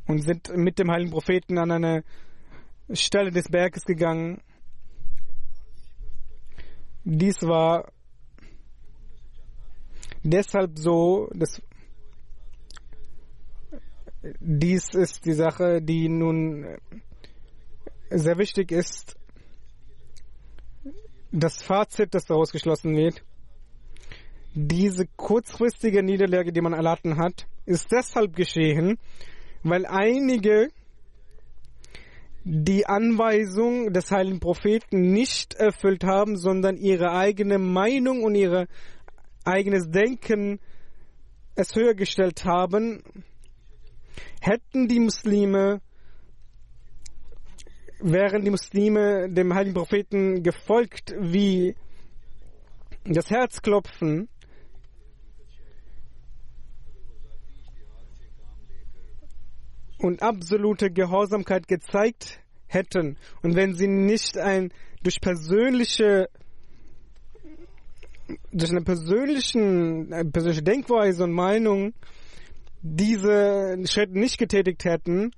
und 0.07 0.23
sind 0.23 0.57
mit 0.57 0.79
dem 0.79 0.90
heiligen 0.90 1.11
Propheten 1.11 1.59
an 1.59 1.71
eine 1.71 2.05
Stelle 2.92 3.31
des 3.31 3.49
Berges 3.49 3.85
gegangen. 3.85 4.40
Dies 7.05 7.42
war 7.42 7.92
deshalb 10.23 10.79
so, 10.79 11.29
dass 11.35 11.62
dies 14.40 14.95
ist 14.95 15.25
die 15.25 15.35
Sache, 15.35 15.81
die 15.81 16.09
nun 16.09 16.79
sehr 18.11 18.38
wichtig 18.38 18.73
ist. 18.73 19.16
Das 21.31 21.62
Fazit, 21.62 22.14
das 22.14 22.25
daraus 22.25 22.51
geschlossen 22.51 22.97
wird, 22.97 23.23
diese 24.55 25.07
kurzfristige 25.16 26.03
Niederlage, 26.03 26.53
die 26.53 26.61
man 26.61 26.73
erlatten 26.73 27.19
hat, 27.19 27.47
ist 27.66 27.92
deshalb 27.92 28.35
geschehen, 28.35 28.99
weil 29.68 29.87
einige 29.87 30.68
die 32.44 32.87
Anweisung 32.87 33.92
des 33.92 34.11
heiligen 34.11 34.40
Propheten 34.40 35.12
nicht 35.12 35.55
erfüllt 35.55 36.05
haben, 36.05 36.37
sondern 36.37 36.76
ihre 36.76 37.12
eigene 37.12 37.59
Meinung 37.59 38.22
und 38.22 38.35
ihr 38.35 38.66
eigenes 39.44 39.90
Denken 39.90 40.61
es 41.55 41.74
höher 41.74 41.94
gestellt 41.94 42.44
haben 42.44 43.02
Hätten 44.40 44.88
die 44.88 45.00
Muslime, 45.00 45.81
wären 48.00 48.44
die 48.44 48.50
Muslime 48.50 49.29
dem 49.29 49.55
heiligen 49.55 49.74
Propheten 49.74 50.42
gefolgt 50.42 51.14
wie 51.18 51.74
das 53.05 53.31
Herzklopfen, 53.31 54.29
und 59.99 60.23
absolute 60.23 60.91
Gehorsamkeit 60.91 61.69
gezeigt 61.69 62.41
hätten 62.67 63.17
und 63.43 63.55
wenn 63.55 63.75
sie 63.75 63.89
nicht 63.89 64.39
ein 64.39 64.73
durch 65.03 65.21
persönliche 65.21 66.29
durch 68.53 68.71
eine 68.71 68.83
persönlichen, 68.83 70.13
eine 70.13 70.31
persönliche 70.31 70.63
Denkweise 70.63 71.25
und 71.25 71.33
Meinung 71.33 71.95
diese 72.83 73.77
Schritte 73.87 74.19
nicht 74.19 74.39
getätigt 74.39 74.85
hätten 74.85 75.33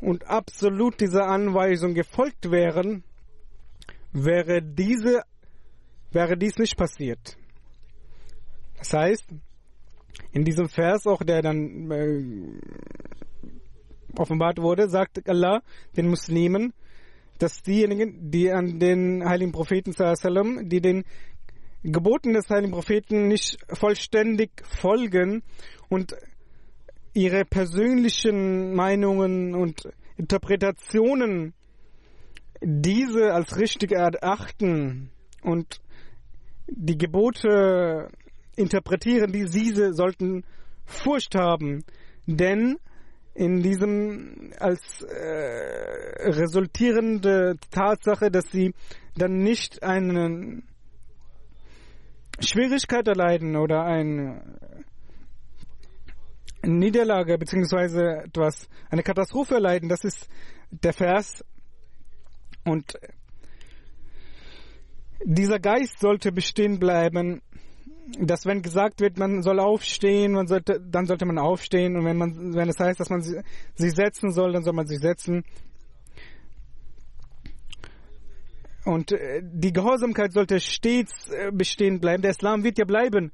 und 0.00 0.26
absolut 0.26 1.00
dieser 1.00 1.26
Anweisung 1.26 1.94
gefolgt 1.94 2.50
wären, 2.50 3.04
wäre 4.12 4.62
diese, 4.62 5.22
wäre 6.10 6.36
dies 6.36 6.56
nicht 6.56 6.76
passiert. 6.76 7.36
Das 8.78 8.92
heißt, 8.92 9.26
in 10.32 10.44
diesem 10.44 10.68
Vers 10.68 11.06
auch, 11.06 11.22
der 11.22 11.42
dann 11.42 11.90
äh, 11.90 12.60
offenbart 14.16 14.58
wurde, 14.58 14.88
sagt 14.88 15.28
Allah 15.28 15.62
den 15.96 16.08
Muslimen, 16.08 16.72
dass 17.38 17.62
diejenigen, 17.62 18.30
die 18.30 18.50
an 18.50 18.78
den 18.78 19.24
heiligen 19.24 19.52
Propheten, 19.52 19.92
die 20.68 20.80
den 20.80 21.04
Geboten 21.82 22.34
des 22.34 22.48
heiligen 22.50 22.72
Propheten 22.72 23.28
nicht 23.28 23.56
vollständig 23.72 24.50
folgen 24.80 25.42
und 25.88 26.14
ihre 27.14 27.44
persönlichen 27.44 28.74
Meinungen 28.74 29.54
und 29.54 29.88
Interpretationen 30.16 31.54
diese 32.60 33.32
als 33.32 33.58
richtig 33.58 33.92
erachten 33.92 35.10
und 35.42 35.80
die 36.68 36.98
Gebote 36.98 38.10
interpretieren, 38.56 39.32
die 39.32 39.46
diese 39.46 39.94
sollten 39.94 40.44
Furcht 40.84 41.34
haben, 41.34 41.84
denn 42.26 42.76
in 43.40 43.62
diesem 43.62 44.52
als 44.58 45.00
äh, 45.00 46.30
resultierende 46.30 47.56
Tatsache, 47.70 48.30
dass 48.30 48.44
sie 48.50 48.74
dann 49.16 49.38
nicht 49.38 49.82
eine 49.82 50.62
Schwierigkeit 52.38 53.08
erleiden 53.08 53.56
oder 53.56 53.84
ein 53.86 54.58
Niederlage 56.62 57.38
bzw. 57.38 58.26
etwas, 58.26 58.68
eine 58.90 59.02
Katastrophe 59.02 59.54
erleiden. 59.54 59.88
Das 59.88 60.04
ist 60.04 60.28
der 60.70 60.92
Vers. 60.92 61.42
Und 62.66 62.92
dieser 65.24 65.60
Geist 65.60 65.98
sollte 65.98 66.30
bestehen 66.30 66.78
bleiben, 66.78 67.40
dass 68.18 68.46
wenn 68.46 68.62
gesagt 68.62 69.00
wird, 69.00 69.18
man 69.18 69.42
soll 69.42 69.60
aufstehen, 69.60 70.32
man 70.32 70.46
sollte, 70.46 70.80
dann 70.80 71.06
sollte 71.06 71.26
man 71.26 71.38
aufstehen 71.38 71.96
und 71.96 72.04
wenn 72.04 72.16
man, 72.16 72.54
wenn 72.54 72.68
es 72.68 72.78
heißt, 72.78 72.98
dass 72.98 73.10
man 73.10 73.22
sich 73.22 73.92
setzen 73.92 74.32
soll, 74.32 74.52
dann 74.52 74.62
soll 74.62 74.74
man 74.74 74.86
sich 74.86 74.98
setzen. 75.00 75.44
Und 78.84 79.12
äh, 79.12 79.42
die 79.42 79.72
Gehorsamkeit 79.72 80.32
sollte 80.32 80.58
stets 80.58 81.28
äh, 81.28 81.50
bestehen 81.52 82.00
bleiben. 82.00 82.22
Der 82.22 82.30
Islam 82.30 82.64
wird 82.64 82.78
ja 82.78 82.84
bleiben. 82.84 83.30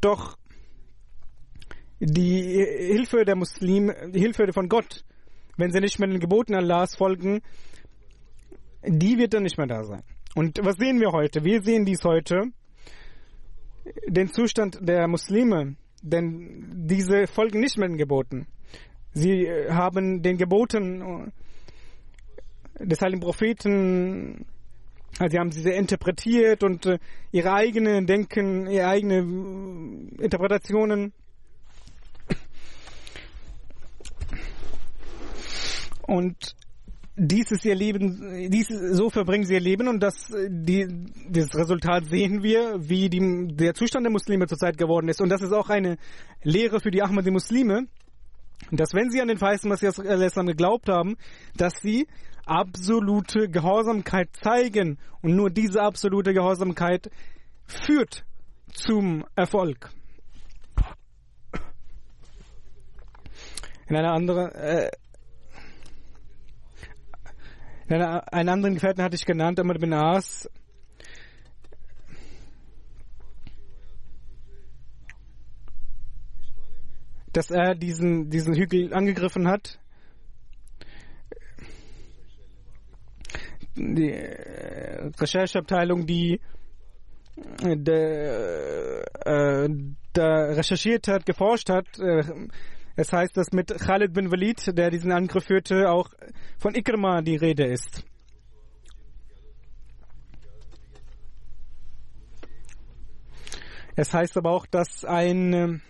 Doch 0.00 0.36
die 1.98 2.64
Hilfe 2.92 3.24
der 3.24 3.36
Muslime, 3.36 4.10
die 4.12 4.20
Hilfe 4.20 4.52
von 4.52 4.68
Gott, 4.68 5.04
wenn 5.56 5.72
sie 5.72 5.80
nicht 5.80 5.98
mehr 5.98 6.08
den 6.08 6.20
Geboten 6.20 6.54
Allahs 6.54 6.94
folgen, 6.94 7.40
die 8.82 9.18
wird 9.18 9.32
dann 9.32 9.44
nicht 9.44 9.56
mehr 9.56 9.66
da 9.66 9.84
sein. 9.84 10.02
Und 10.34 10.58
was 10.62 10.76
sehen 10.76 11.00
wir 11.00 11.12
heute? 11.12 11.42
Wir 11.44 11.62
sehen 11.62 11.86
dies 11.86 12.04
heute, 12.04 12.52
den 14.06 14.28
Zustand 14.32 14.78
der 14.80 15.06
Muslime, 15.08 15.76
denn 16.02 16.86
diese 16.86 17.26
folgen 17.26 17.60
nicht 17.60 17.78
mehr 17.78 17.88
den 17.88 17.98
Geboten. 17.98 18.46
Sie 19.12 19.48
haben 19.70 20.22
den 20.22 20.36
Geboten 20.36 21.32
des 22.78 23.00
heiligen 23.00 23.20
Propheten 23.20 24.46
Also 25.18 25.32
sie 25.32 25.38
haben 25.38 25.50
sie 25.50 25.70
interpretiert 25.70 26.62
und 26.62 26.84
äh, 26.84 26.98
ihre 27.32 27.52
eigenen 27.52 28.06
Denken, 28.06 28.66
ihre 28.66 28.88
eigenen 28.88 30.18
äh, 30.18 30.24
Interpretationen. 30.24 31.14
Und 36.06 36.54
dies 37.16 37.50
ist 37.50 37.64
ihr 37.64 37.74
Leben, 37.74 38.50
dies 38.50 38.68
so 38.68 39.08
verbringen 39.08 39.44
sie 39.44 39.54
ihr 39.54 39.60
Leben 39.60 39.88
und 39.88 40.00
das, 40.00 40.14
die, 40.48 40.86
das 41.30 41.54
Resultat 41.54 42.04
sehen 42.06 42.42
wir, 42.42 42.76
wie 42.78 43.08
die, 43.08 43.48
der 43.54 43.74
Zustand 43.74 44.04
der 44.04 44.12
Muslime 44.12 44.46
zurzeit 44.46 44.76
geworden 44.76 45.08
ist. 45.08 45.22
Und 45.22 45.30
das 45.30 45.40
ist 45.40 45.52
auch 45.52 45.70
eine 45.70 45.96
Lehre 46.42 46.80
für 46.80 46.90
die 46.90 47.02
Ahmadi-Muslime, 47.02 47.86
dass 48.70 48.92
wenn 48.92 49.10
sie 49.10 49.22
an 49.22 49.28
den 49.28 49.38
verheißten 49.38 49.70
Messias 49.70 49.96
geglaubt 49.96 50.88
haben, 50.88 51.16
dass 51.56 51.74
sie 51.80 52.06
absolute 52.44 53.48
Gehorsamkeit 53.48 54.28
zeigen 54.42 54.98
und 55.22 55.34
nur 55.34 55.50
diese 55.50 55.82
absolute 55.82 56.34
Gehorsamkeit 56.34 57.10
führt 57.66 58.24
zum 58.72 59.24
Erfolg. 59.34 59.90
In 63.88 63.96
einer 63.96 64.12
anderen, 64.12 64.50
äh, 64.52 64.90
einen 67.88 68.48
anderen 68.48 68.74
Gefährten 68.74 69.02
hatte 69.02 69.14
ich 69.16 69.24
genannt, 69.24 69.60
Amr 69.60 69.74
bin 69.74 69.92
As. 69.92 70.50
Dass 77.32 77.50
er 77.50 77.74
diesen, 77.74 78.30
diesen 78.30 78.54
Hügel 78.54 78.92
angegriffen 78.94 79.46
hat. 79.46 79.78
Die 83.76 84.10
äh, 84.10 85.10
Rechercheabteilung, 85.18 86.06
die 86.06 86.40
äh, 87.62 87.74
äh, 89.26 89.68
da 90.14 90.44
recherchiert 90.46 91.08
hat, 91.08 91.26
geforscht 91.26 91.68
hat, 91.68 91.86
äh, 91.98 92.22
es 92.96 93.12
heißt, 93.12 93.36
dass 93.36 93.52
mit 93.52 93.68
Khalid 93.68 94.12
bin 94.14 94.32
Walid, 94.32 94.76
der 94.76 94.90
diesen 94.90 95.12
Angriff 95.12 95.44
führte, 95.44 95.90
auch 95.90 96.08
von 96.58 96.74
Ikrma 96.74 97.20
die 97.20 97.36
Rede 97.36 97.66
ist. 97.66 98.04
Es 103.94 104.12
heißt 104.12 104.36
aber 104.36 104.50
auch, 104.50 104.66
dass 104.66 105.04
ein 105.04 105.52
ähm, 105.52 105.80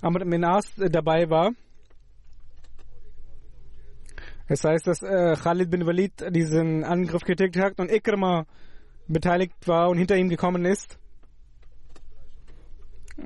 Amr 0.00 0.24
bin 0.24 0.44
As 0.44 0.72
dabei 0.76 1.28
war. 1.30 1.52
Es 4.48 4.62
heißt, 4.62 4.86
dass 4.86 5.02
äh, 5.02 5.34
Khalid 5.34 5.70
bin 5.70 5.86
Walid 5.86 6.24
diesen 6.30 6.84
Angriff 6.84 7.22
getätigt 7.22 7.62
hat 7.62 7.80
und 7.80 7.90
Ikrma 7.90 8.46
beteiligt 9.08 9.66
war 9.66 9.88
und 9.88 9.98
hinter 9.98 10.16
ihm 10.16 10.28
gekommen 10.28 10.64
ist. 10.64 10.98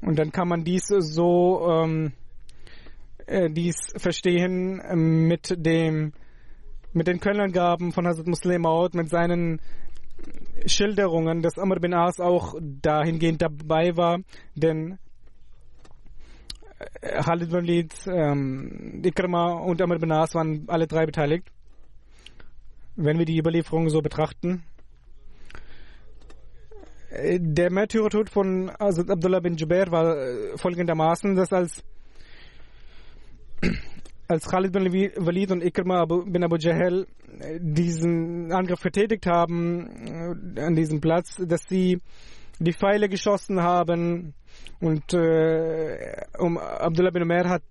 Und 0.02 0.18
dann 0.18 0.30
kann 0.32 0.48
man 0.48 0.64
dies 0.64 0.86
so 0.86 1.68
ähm, 1.68 2.12
äh, 3.26 3.50
dies 3.50 3.92
verstehen 3.96 4.80
mit 5.28 5.54
dem 5.56 6.12
mit 6.92 7.06
den 7.06 7.20
Quellenangaben 7.20 7.92
von 7.92 8.06
Hazrat 8.06 8.26
Muslim 8.26 8.62
Maud, 8.62 8.94
mit 8.94 9.08
seinen 9.08 9.60
Schilderungen, 10.66 11.42
dass 11.42 11.58
Amr 11.58 11.80
bin 11.80 11.94
As 11.94 12.18
auch 12.18 12.54
dahingehend 12.60 13.42
dabei 13.42 13.96
war, 13.96 14.20
denn 14.54 14.98
Khalid 17.02 17.50
bin 17.50 17.58
Walid, 17.58 17.94
ähm, 18.06 19.02
Ikrama 19.04 19.52
und 19.52 19.82
Amr 19.82 19.98
bin 19.98 20.12
As 20.12 20.34
waren 20.34 20.64
alle 20.68 20.86
drei 20.86 21.04
beteiligt. 21.04 21.50
Wenn 22.96 23.18
wir 23.18 23.26
die 23.26 23.38
Überlieferung 23.38 23.88
so 23.90 24.00
betrachten. 24.00 24.64
Der 27.12 27.72
Märtyrertod 27.72 28.30
von 28.30 28.70
Hazrat 28.78 29.10
Abdullah 29.10 29.40
bin 29.40 29.56
Jubair 29.56 29.90
war 29.90 30.16
äh, 30.16 30.56
folgendermaßen, 30.56 31.34
dass 31.34 31.52
als, 31.52 31.82
als 34.28 34.46
Khalid 34.46 34.72
bin 34.72 34.84
Walid 35.26 35.50
und 35.50 35.62
Ikrma 35.62 36.04
bin 36.04 36.44
Abu 36.44 36.56
Jahl 36.56 37.06
äh, 37.40 37.58
diesen 37.60 38.52
Angriff 38.52 38.80
getätigt 38.80 39.26
haben 39.26 40.54
äh, 40.56 40.60
an 40.60 40.76
diesem 40.76 41.00
Platz, 41.00 41.36
dass 41.36 41.62
sie 41.68 42.00
die 42.60 42.72
Pfeile 42.72 43.08
geschossen 43.08 43.60
haben 43.60 44.34
und 44.80 45.12
äh, 45.12 46.22
um 46.38 46.56
Abdullah 46.56 47.10
bin 47.10 47.22
Umar 47.22 47.48
hat 47.48 47.62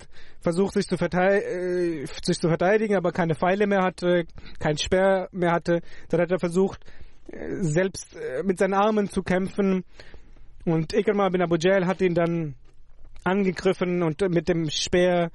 versucht, 0.41 0.73
sich 0.73 0.87
zu, 0.87 0.95
äh, 0.95 2.05
sich 2.23 2.39
zu, 2.39 2.47
verteidigen, 2.47 2.95
aber 2.95 3.11
keine 3.11 3.35
Pfeile 3.35 3.67
mehr 3.67 3.83
hatte, 3.83 4.25
kein 4.59 4.77
Speer 4.77 5.27
mehr 5.31 5.51
hatte. 5.51 5.81
Dann 6.09 6.21
hat 6.21 6.31
er 6.31 6.39
versucht, 6.39 6.79
äh, 7.31 7.61
selbst 7.61 8.15
äh, 8.15 8.43
mit 8.43 8.59
seinen 8.59 8.73
Armen 8.73 9.09
zu 9.09 9.23
kämpfen. 9.23 9.83
Und 10.65 10.93
Ikrama 10.93 11.29
bin 11.29 11.41
Abu 11.41 11.55
Jahl 11.59 11.87
hat 11.87 12.01
ihn 12.01 12.13
dann 12.13 12.55
angegriffen 13.23 14.03
und 14.03 14.21
mit 14.29 14.47
dem 14.47 14.69
Speer 14.69 15.31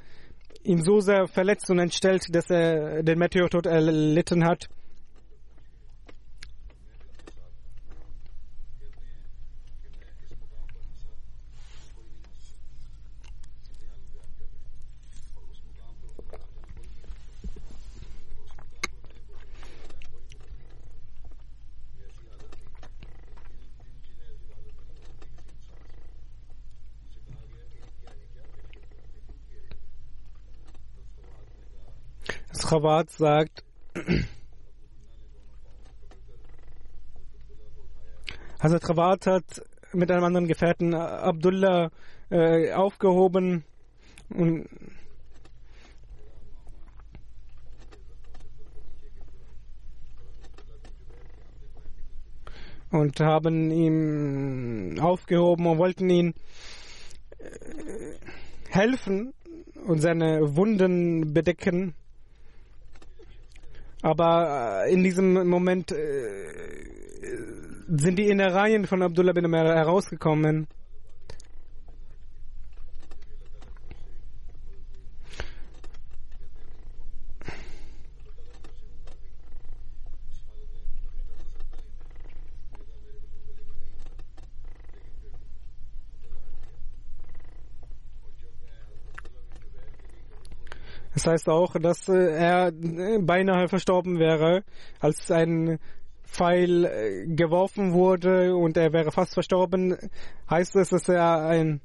ihn 0.62 0.82
so 0.82 1.00
sehr 1.00 1.26
verletzt 1.26 1.70
und 1.70 1.78
entstellt, 1.78 2.34
dass 2.34 2.48
er 2.50 3.02
den 3.02 3.18
Meteortod 3.18 3.66
erlitten 3.66 4.44
hat. 4.44 4.68
Khawat 32.74 33.08
sagt, 33.10 33.64
Hazrat 38.60 38.82
Khawat 38.82 39.26
hat 39.28 39.62
mit 39.92 40.10
einem 40.10 40.24
anderen 40.24 40.48
Gefährten 40.48 40.92
Abdullah 40.92 41.92
äh, 42.30 42.72
aufgehoben 42.72 43.62
und 44.28 44.68
und 52.90 53.20
haben 53.20 53.70
ihn 53.70 54.98
aufgehoben 54.98 55.66
und 55.66 55.78
wollten 55.78 56.10
ihn 56.10 56.34
äh, 57.38 58.16
helfen 58.68 59.32
und 59.86 60.00
seine 60.00 60.56
Wunden 60.56 61.32
bedecken. 61.32 61.94
Aber 64.04 64.84
äh, 64.84 64.92
in 64.92 65.02
diesem 65.02 65.48
Moment 65.48 65.90
äh, 65.90 65.96
sind 67.88 68.18
die 68.18 68.28
Innereien 68.28 68.86
von 68.86 69.02
Abdullah 69.02 69.32
bin 69.32 69.46
Umar 69.46 69.64
herausgekommen. 69.64 70.66
Das 91.24 91.32
heißt 91.32 91.48
auch, 91.48 91.74
dass 91.80 92.06
äh, 92.10 92.36
er 92.36 92.68
äh, 92.68 93.18
beinahe 93.18 93.66
verstorben 93.68 94.18
wäre, 94.18 94.62
als 95.00 95.30
ein 95.30 95.78
Pfeil 96.26 96.84
äh, 96.84 97.26
geworfen 97.26 97.94
wurde 97.94 98.54
und 98.54 98.76
er 98.76 98.92
wäre 98.92 99.10
fast 99.10 99.32
verstorben. 99.32 99.96
Heißt 100.50 100.76
es, 100.76 100.90
dass 100.90 101.08
er 101.08 101.46
ein 101.46 101.80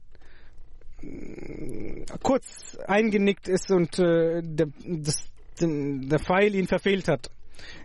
kurz 2.21 2.77
eingenickt 2.85 3.47
ist 3.47 3.71
und 3.71 3.97
der, 3.97 4.41
das, 4.41 5.29
der 5.61 6.19
Pfeil 6.19 6.55
ihn 6.55 6.67
verfehlt 6.67 7.07
hat. 7.07 7.31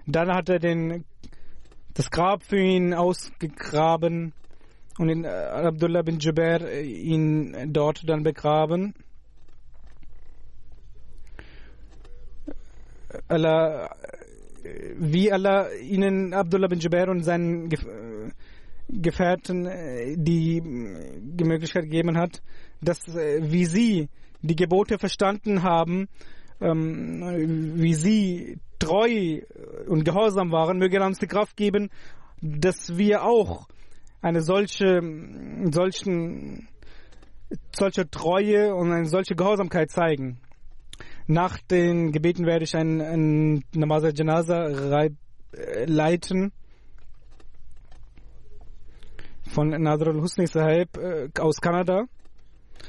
Dann 0.05 0.35
hat 0.35 0.49
er 0.49 0.59
den, 0.59 1.05
das 1.95 2.11
Grab 2.11 2.43
für 2.43 2.59
ihn 2.59 2.93
ausgegraben 2.93 4.33
und 4.99 5.09
in 5.09 5.27
Abdullah 5.27 6.03
bin 6.03 6.19
Jubair 6.19 6.83
ihn 6.83 7.73
dort 7.73 8.03
dann 8.09 8.25
begraben. 8.25 8.95
Allah, 13.29 13.91
wie 14.97 15.33
Allah 15.33 15.73
ihnen 15.73 16.33
Abdullah 16.33 16.69
bin 16.69 16.79
Jubair 16.81 17.09
und 17.09 17.23
seinen 17.23 17.71
Gefährten 18.89 19.67
äh, 19.67 20.15
die, 20.17 20.61
die 20.61 21.45
Möglichkeit 21.45 21.85
gegeben 21.85 22.17
hat, 22.17 22.43
dass 22.81 23.09
äh, 23.09 23.41
wie 23.43 23.65
sie 23.65 24.09
die 24.43 24.57
Gebote 24.57 24.99
verstanden 24.99 25.63
haben, 25.63 26.09
ähm, 26.61 27.73
wie 27.77 27.95
sie 27.95 28.59
treu 28.79 29.41
und 29.89 30.05
gehorsam 30.05 30.53
waren, 30.53 30.79
möge 30.79 30.99
er 30.99 31.07
uns 31.07 31.19
die 31.19 31.27
Kraft 31.27 31.57
geben, 31.57 31.91
dass 32.43 32.99
wir 32.99 33.25
auch 33.25 33.69
eine 34.21 34.43
solche, 34.43 35.01
solchen, 35.71 36.69
solche 37.73 38.11
Treue 38.11 38.75
und 38.75 38.93
eine 38.93 39.07
solche 39.07 39.35
Gehorsamkeit 39.35 39.91
zeigen. 39.91 40.39
Nach 41.27 41.59
den 41.59 42.13
Gebeten 42.13 42.45
werde 42.45 42.65
ich 42.65 42.75
ein, 42.77 43.01
ein 43.01 43.65
Namaz 43.75 44.05
al-Janaza 44.05 44.69
leiten 45.87 46.53
von 49.55 49.69
Nadr 49.69 50.09
al-Husni 50.09 50.47
Sahib 50.47 50.97
äh, 50.97 51.29
aus 51.39 51.61
Kanada. 51.61 52.05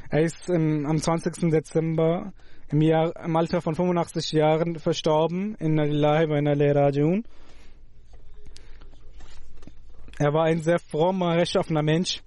Er 0.10 0.22
ist 0.22 0.50
im, 0.50 0.86
am 0.86 0.98
20. 0.98 1.52
Dezember 1.52 2.34
im, 2.70 2.82
Jahr, 2.82 3.16
im 3.24 3.36
Alter 3.36 3.62
von 3.62 3.76
85 3.76 4.32
Jahren 4.32 4.80
verstorben 4.80 5.56
in 5.56 5.78
Lillahi 5.78 6.28
wa 6.28 6.82
Rajiun. 6.82 7.24
Er 10.18 10.34
war 10.34 10.46
ein 10.46 10.62
sehr 10.62 10.80
frommer, 10.80 11.36
rechtschaffener 11.38 11.84
Mensch. 11.84 12.22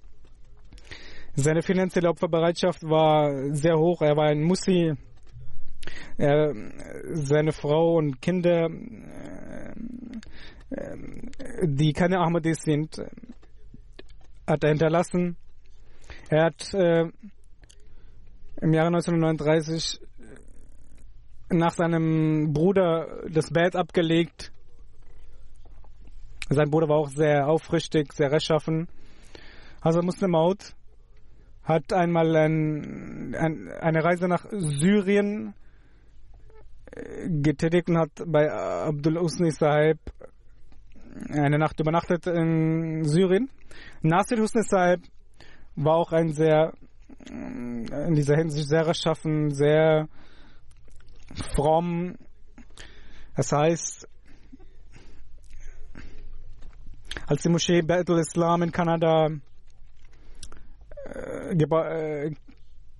Seine 1.35 1.61
finanzielle 1.61 2.09
Opferbereitschaft 2.09 2.83
war 2.83 3.53
sehr 3.53 3.77
hoch. 3.77 4.01
Er 4.01 4.15
war 4.15 4.27
ein 4.27 4.41
Mussi. 4.41 4.93
Er, 6.17 6.53
seine 7.13 7.51
Frau 7.51 7.95
und 7.97 8.21
Kinder, 8.21 8.69
äh, 8.69 9.73
äh, 10.69 10.97
die 11.63 11.93
keine 11.93 12.19
Ahmadis 12.19 12.61
sind, 12.61 13.01
hat 14.45 14.63
er 14.63 14.69
hinterlassen. 14.69 15.37
Er 16.29 16.45
hat 16.45 16.73
äh, 16.73 17.05
im 18.61 18.73
Jahre 18.73 18.87
1939 18.87 20.01
nach 21.51 21.71
seinem 21.71 22.53
Bruder 22.53 23.23
das 23.29 23.49
Bett 23.51 23.75
abgelegt. 23.75 24.51
Sein 26.49 26.69
Bruder 26.69 26.89
war 26.89 26.97
auch 26.97 27.09
sehr 27.09 27.47
aufrichtig, 27.47 28.13
sehr 28.13 28.31
rechtschaffen. 28.31 28.87
Also 29.81 30.01
Muslim 30.01 30.31
Maut 30.31 30.75
hat 31.63 31.93
einmal 31.93 32.35
ein, 32.35 33.35
ein, 33.35 33.69
eine 33.79 34.03
Reise 34.03 34.27
nach 34.27 34.45
Syrien 34.51 35.49
äh, 35.49 35.68
getätigt 37.41 37.89
und 37.89 37.97
hat 37.97 38.11
bei 38.25 38.51
Abdul 38.51 39.17
Usni 39.17 39.51
Sahib 39.51 39.99
eine 41.29 41.57
Nacht 41.57 41.79
übernachtet 41.79 42.27
in 42.27 43.03
Syrien. 43.03 43.49
Nasir 44.01 44.39
Husni 44.39 44.63
Sahib 44.63 45.01
war 45.75 45.95
auch 45.95 46.11
ein 46.11 46.33
sehr, 46.33 46.73
in 47.29 48.13
dieser 48.15 48.35
Hinsicht 48.35 48.67
sehr 48.67 48.87
rechtschaffen, 48.87 49.51
sehr 49.51 50.07
fromm. 51.55 52.15
Das 53.35 53.51
heißt, 53.51 54.07
als 57.27 57.41
die 57.41 57.49
Moschee 57.49 57.81
Baitul 57.81 58.19
Islam 58.19 58.63
in 58.63 58.71
Kanada 58.71 59.29
äh, 61.05 61.55
geba 61.55 61.89
äh, 61.91 62.31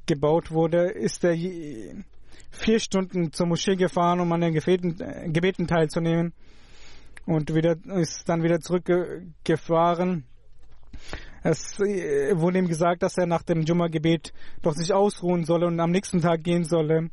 gebaut 0.05 0.51
wurde, 0.51 0.89
ist 0.89 1.23
er 1.23 1.33
vier 2.51 2.79
Stunden 2.79 3.31
zur 3.31 3.47
Moschee 3.47 3.75
gefahren, 3.75 4.19
um 4.19 4.31
an 4.31 4.41
den 4.41 4.53
Gebeten, 4.53 4.99
äh, 4.99 5.29
Gebeten 5.29 5.67
teilzunehmen 5.67 6.33
und 7.25 7.53
wieder, 7.53 7.75
ist 7.97 8.27
dann 8.27 8.43
wieder 8.43 8.59
zurückgefahren. 8.59 10.25
Es 11.43 11.79
äh, 11.79 12.37
wurde 12.37 12.59
ihm 12.59 12.67
gesagt, 12.67 13.03
dass 13.03 13.17
er 13.17 13.25
nach 13.25 13.43
dem 13.43 13.61
Jumma-Gebet 13.61 14.33
doch 14.61 14.73
sich 14.73 14.93
ausruhen 14.93 15.45
solle 15.45 15.67
und 15.67 15.79
am 15.79 15.91
nächsten 15.91 16.21
Tag 16.21 16.43
gehen 16.43 16.65
solle. 16.65 17.09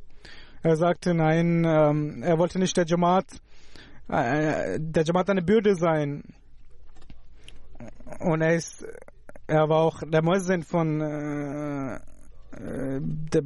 Er 0.63 0.77
sagte 0.77 1.15
nein, 1.15 1.65
ähm, 1.65 2.23
er 2.23 2.39
wollte 2.39 2.59
nicht 2.59 2.77
der 2.77 2.87
Jamaat, 2.87 3.27
äh, 4.09 4.79
der 4.81 5.05
Jamaat 5.05 5.31
eine 5.31 5.43
Bürde 5.43 5.77
sein. 5.77 6.25
Und 8.21 8.41
er 8.41 8.55
ist, 8.55 8.85
er 9.47 9.69
war 9.69 9.79
auch 9.79 10.03
der 10.05 10.23
Muezzin 10.23 10.63
von 10.63 11.01
äh, 11.01 12.01
der, 12.59 13.43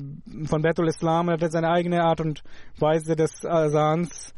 von 0.47 0.63
Betul 0.63 0.89
Islam, 0.89 1.29
er 1.29 1.35
hatte 1.35 1.51
seine 1.51 1.71
eigene 1.71 2.03
Art 2.03 2.21
und 2.21 2.43
Weise 2.79 3.17
des 3.17 3.45
Asans, 3.45 4.33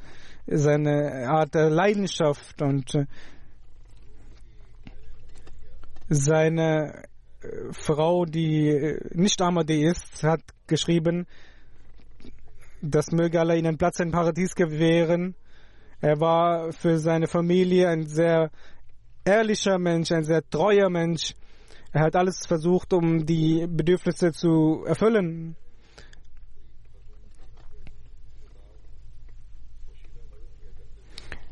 seine 0.47 1.29
Art 1.29 1.55
der 1.55 1.71
Leidenschaft 1.71 2.61
und 2.63 2.95
äh, 2.95 3.07
seine 6.09 7.05
äh, 7.43 7.73
Frau, 7.73 8.25
die 8.25 8.99
nicht 9.13 9.41
Ahmadi 9.41 9.85
ist, 9.85 10.23
hat 10.23 10.43
geschrieben, 10.67 11.27
dass 12.81 13.13
möge 13.13 13.41
Allah 13.41 13.55
ihnen 13.55 13.79
Platz 13.79 14.01
im 14.01 14.11
Paradies 14.11 14.55
gewähren. 14.55 15.35
Er 16.01 16.19
war 16.21 16.73
für 16.73 16.99
seine 16.99 17.29
Familie 17.29 17.89
ein 17.89 18.07
sehr 18.07 18.51
ehrlicher 19.25 19.79
Mensch, 19.79 20.11
ein 20.11 20.25
sehr 20.25 20.43
treuer 20.49 20.91
Mensch. 20.91 21.35
Er 21.93 22.05
hat 22.05 22.17
alles 22.17 22.47
versucht, 22.47 22.95
um 22.95 23.27
die 23.27 23.67
Bedürfnisse 23.69 24.33
zu 24.33 24.83
erfüllen. 24.87 25.57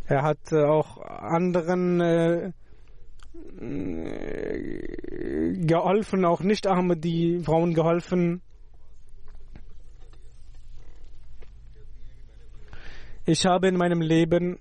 Er 0.07 0.23
hat 0.23 0.53
auch 0.53 0.97
anderen 0.99 2.01
äh, 2.01 2.53
geholfen, 5.67 6.25
auch 6.25 6.41
nicht 6.41 6.67
Ahmadi 6.67 7.41
Frauen 7.45 7.75
geholfen. 7.75 8.41
Ich 13.27 13.45
habe 13.45 13.69
in 13.69 13.77
meinem 13.77 14.01
Leben 14.01 14.59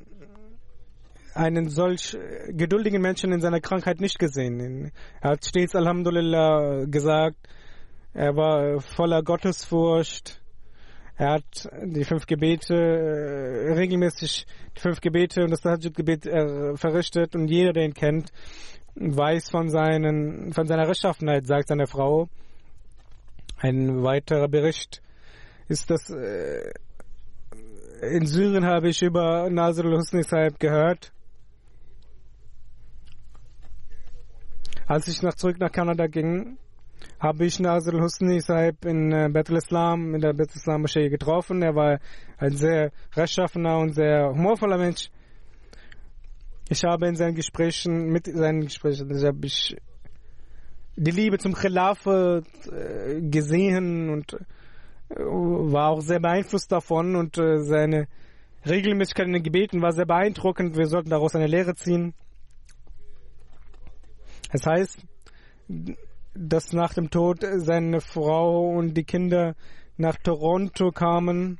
einen 1.39 1.69
solch 1.69 2.17
geduldigen 2.49 3.01
Menschen 3.01 3.31
in 3.31 3.39
seiner 3.39 3.61
Krankheit 3.61 4.01
nicht 4.01 4.19
gesehen. 4.19 4.91
Er 5.21 5.31
hat 5.31 5.45
stets 5.45 5.73
Alhamdulillah 5.73 6.85
gesagt, 6.85 7.37
er 8.13 8.35
war 8.35 8.81
voller 8.81 9.23
Gottesfurcht. 9.23 10.41
Er 11.15 11.33
hat 11.33 11.69
die 11.83 12.03
fünf 12.03 12.25
Gebete, 12.27 12.73
äh, 12.73 13.73
regelmäßig 13.73 14.45
die 14.75 14.79
fünf 14.79 15.01
Gebete 15.01 15.43
und 15.43 15.51
das 15.51 15.61
Tahajjud-Gebet 15.61 16.25
äh, 16.25 16.77
verrichtet 16.77 17.35
und 17.35 17.49
jeder, 17.49 17.73
der 17.73 17.83
ihn 17.83 17.93
kennt, 17.93 18.31
weiß 18.95 19.49
von, 19.49 19.69
seinen, 19.69 20.53
von 20.53 20.65
seiner 20.65 20.87
Rechtschaffenheit, 20.87 21.45
sagt 21.45 21.67
seine 21.67 21.87
Frau. 21.87 22.29
Ein 23.57 24.03
weiterer 24.03 24.47
Bericht 24.47 25.01
ist, 25.67 25.89
dass 25.89 26.09
äh, 26.09 26.71
in 28.01 28.25
Syrien 28.25 28.65
habe 28.65 28.89
ich 28.89 29.01
über 29.01 29.49
Nasr 29.49 29.85
al-Husni 29.85 30.23
Sahib 30.23 30.57
gehört. 30.57 31.11
Als 34.89 35.07
ich 35.07 35.21
nach, 35.21 35.35
zurück 35.35 35.59
nach 35.59 35.71
Kanada 35.71 36.07
ging, 36.07 36.57
habe 37.19 37.45
ich 37.45 37.59
Nasr 37.59 37.93
al-Husni 37.93 38.39
Sahib 38.39 38.85
in 38.85 39.11
äh, 39.11 39.29
Bethel 39.31 39.57
Islam, 39.57 40.15
in 40.15 40.21
der 40.21 40.33
Bethel 40.33 40.55
Islam 40.55 40.81
Moschee 40.81 41.09
getroffen. 41.09 41.61
Er 41.61 41.75
war 41.75 41.99
ein 42.39 42.57
sehr 42.57 42.91
rechtschaffener 43.15 43.77
und 43.77 43.93
sehr 43.93 44.31
humorvoller 44.31 44.79
Mensch. 44.79 45.11
Ich 46.69 46.83
habe 46.83 47.07
in 47.07 47.15
seinen 47.15 47.35
Gesprächen, 47.35 48.07
mit 48.07 48.25
seinen 48.25 48.61
Gesprächen, 48.61 49.07
habe 49.23 49.45
ich 49.45 49.77
die 50.95 51.11
Liebe 51.11 51.37
zum 51.37 51.53
Khilafat 51.53 52.45
äh, 52.71 53.21
gesehen 53.21 54.09
und 54.09 54.37
war 55.07 55.89
auch 55.89 56.01
sehr 56.01 56.19
beeinflusst 56.19 56.71
davon 56.71 57.15
und 57.15 57.37
äh, 57.37 57.59
seine 57.59 58.07
Regelmäßigkeit 58.67 59.27
in 59.27 59.33
den 59.33 59.43
Gebeten 59.43 59.83
war 59.83 59.91
sehr 59.91 60.07
beeindruckend. 60.07 60.75
Wir 60.75 60.87
sollten 60.87 61.11
daraus 61.11 61.35
eine 61.35 61.45
Lehre 61.45 61.75
ziehen. 61.75 62.15
Es 64.51 64.65
heißt, 64.65 65.05
dass 66.33 66.73
nach 66.73 66.93
dem 66.93 67.09
Tod 67.09 67.45
seine 67.57 68.01
Frau 68.01 68.69
und 68.69 68.95
die 68.95 69.03
Kinder 69.03 69.55
nach 69.97 70.17
Toronto 70.17 70.91
kamen 70.91 71.59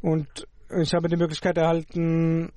und 0.00 0.46
ich 0.80 0.94
habe 0.94 1.08
die 1.08 1.16
Möglichkeit 1.16 1.58
erhalten, 1.58 2.52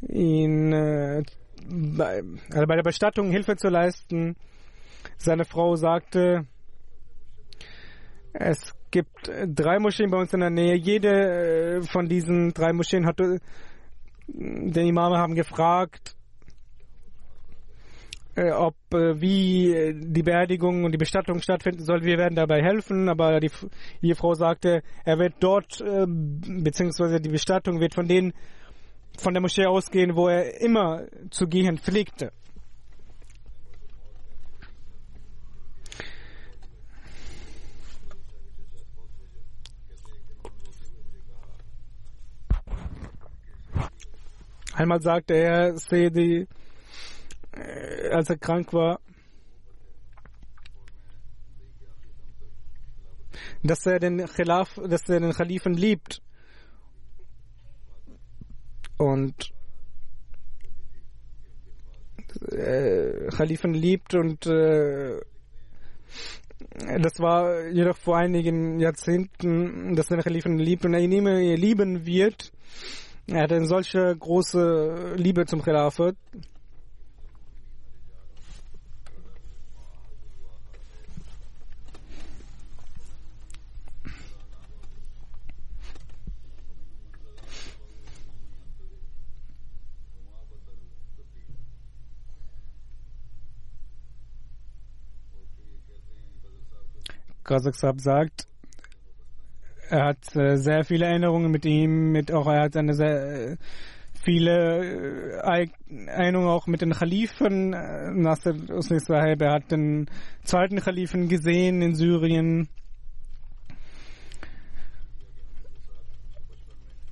ihn 0.00 0.72
äh, 0.72 1.22
bei, 1.68 2.22
also 2.52 2.66
bei 2.66 2.76
der 2.76 2.82
Bestattung 2.82 3.30
Hilfe 3.30 3.56
zu 3.56 3.68
leisten. 3.68 4.36
Seine 5.18 5.44
Frau 5.44 5.74
sagte, 5.74 6.46
es 8.32 8.72
gibt 8.90 9.30
drei 9.46 9.78
Moscheen 9.78 10.10
bei 10.10 10.18
uns 10.18 10.32
in 10.32 10.40
der 10.40 10.50
Nähe. 10.50 10.76
Jede 10.76 11.78
äh, 11.78 11.82
von 11.82 12.08
diesen 12.08 12.52
drei 12.52 12.72
Moscheen 12.72 13.06
hat 13.06 13.18
den 14.28 14.86
Imame 14.86 15.18
haben 15.18 15.34
gefragt, 15.34 16.15
äh, 18.36 18.50
ob 18.50 18.74
äh, 18.92 19.18
wie 19.18 19.72
äh, 19.72 19.94
die 19.96 20.22
Beerdigung 20.22 20.84
und 20.84 20.92
die 20.92 20.98
Bestattung 20.98 21.40
stattfinden 21.40 21.82
soll. 21.82 22.02
Wir 22.02 22.18
werden 22.18 22.34
dabei 22.34 22.62
helfen, 22.62 23.08
aber 23.08 23.40
die 23.40 23.50
Ehefrau 24.02 24.34
sagte, 24.34 24.82
er 25.06 25.18
wird 25.18 25.36
dort, 25.40 25.80
ähm, 25.80 26.42
beziehungsweise 26.62 27.18
die 27.18 27.30
Bestattung 27.30 27.80
wird 27.80 27.94
von 27.94 28.06
denen 28.06 28.34
von 29.16 29.32
der 29.32 29.40
Moschee 29.40 29.64
ausgehen, 29.64 30.16
wo 30.16 30.28
er 30.28 30.60
immer 30.60 31.06
zu 31.30 31.46
gehen 31.46 31.78
pflegte. 31.78 32.30
Einmal 44.74 45.00
sagte 45.00 45.32
er, 45.32 45.78
sehe 45.78 46.10
die 46.10 46.46
als 48.10 48.30
er 48.30 48.38
krank 48.38 48.72
war, 48.72 49.00
dass 53.62 53.84
er 53.86 53.98
den 53.98 54.24
Khilaf, 54.26 54.78
dass 54.88 55.08
er 55.08 55.20
den 55.20 55.32
Khalifen 55.32 55.74
liebt. 55.74 56.22
Und 58.98 59.52
äh, 62.50 63.28
Khalifen 63.28 63.74
liebt 63.74 64.14
und 64.14 64.46
äh, 64.46 65.20
das 67.00 67.18
war 67.18 67.68
jedoch 67.68 67.96
vor 67.96 68.16
einigen 68.16 68.80
Jahrzehnten, 68.80 69.94
dass 69.94 70.10
er 70.10 70.16
den 70.16 70.22
Khalifen 70.22 70.58
liebt 70.58 70.84
und 70.84 70.94
er 70.94 71.00
ihn 71.00 71.12
immer 71.12 71.34
lieben 71.34 72.06
wird. 72.06 72.52
Er 73.26 73.42
hat 73.42 73.52
eine 73.52 73.66
solche 73.66 74.16
große 74.16 75.14
Liebe 75.16 75.46
zum 75.46 75.62
Khilafat. 75.62 76.16
Kasachstab 97.46 98.00
sagt, 98.00 98.46
er 99.88 100.04
hat 100.04 100.36
äh, 100.36 100.56
sehr 100.56 100.84
viele 100.84 101.06
Erinnerungen 101.06 101.50
mit 101.50 101.64
ihm, 101.64 102.10
mit 102.10 102.32
auch 102.32 102.48
er 102.48 102.62
hat 102.62 102.76
eine 102.76 102.94
sehr 102.94 103.52
äh, 103.52 103.56
viele 104.24 105.38
äh, 105.42 105.68
Erinnerungen 106.06 106.50
auch 106.50 106.66
mit 106.66 106.80
den 106.80 106.92
Khalifen. 106.92 107.70
Nasser 107.70 108.54
Husni 108.68 108.98
Sahib, 108.98 109.40
er 109.42 109.52
hat 109.52 109.70
den 109.70 110.10
zweiten 110.42 110.80
Khalifen 110.80 111.28
gesehen 111.28 111.80
in 111.82 111.94
Syrien. 111.94 112.68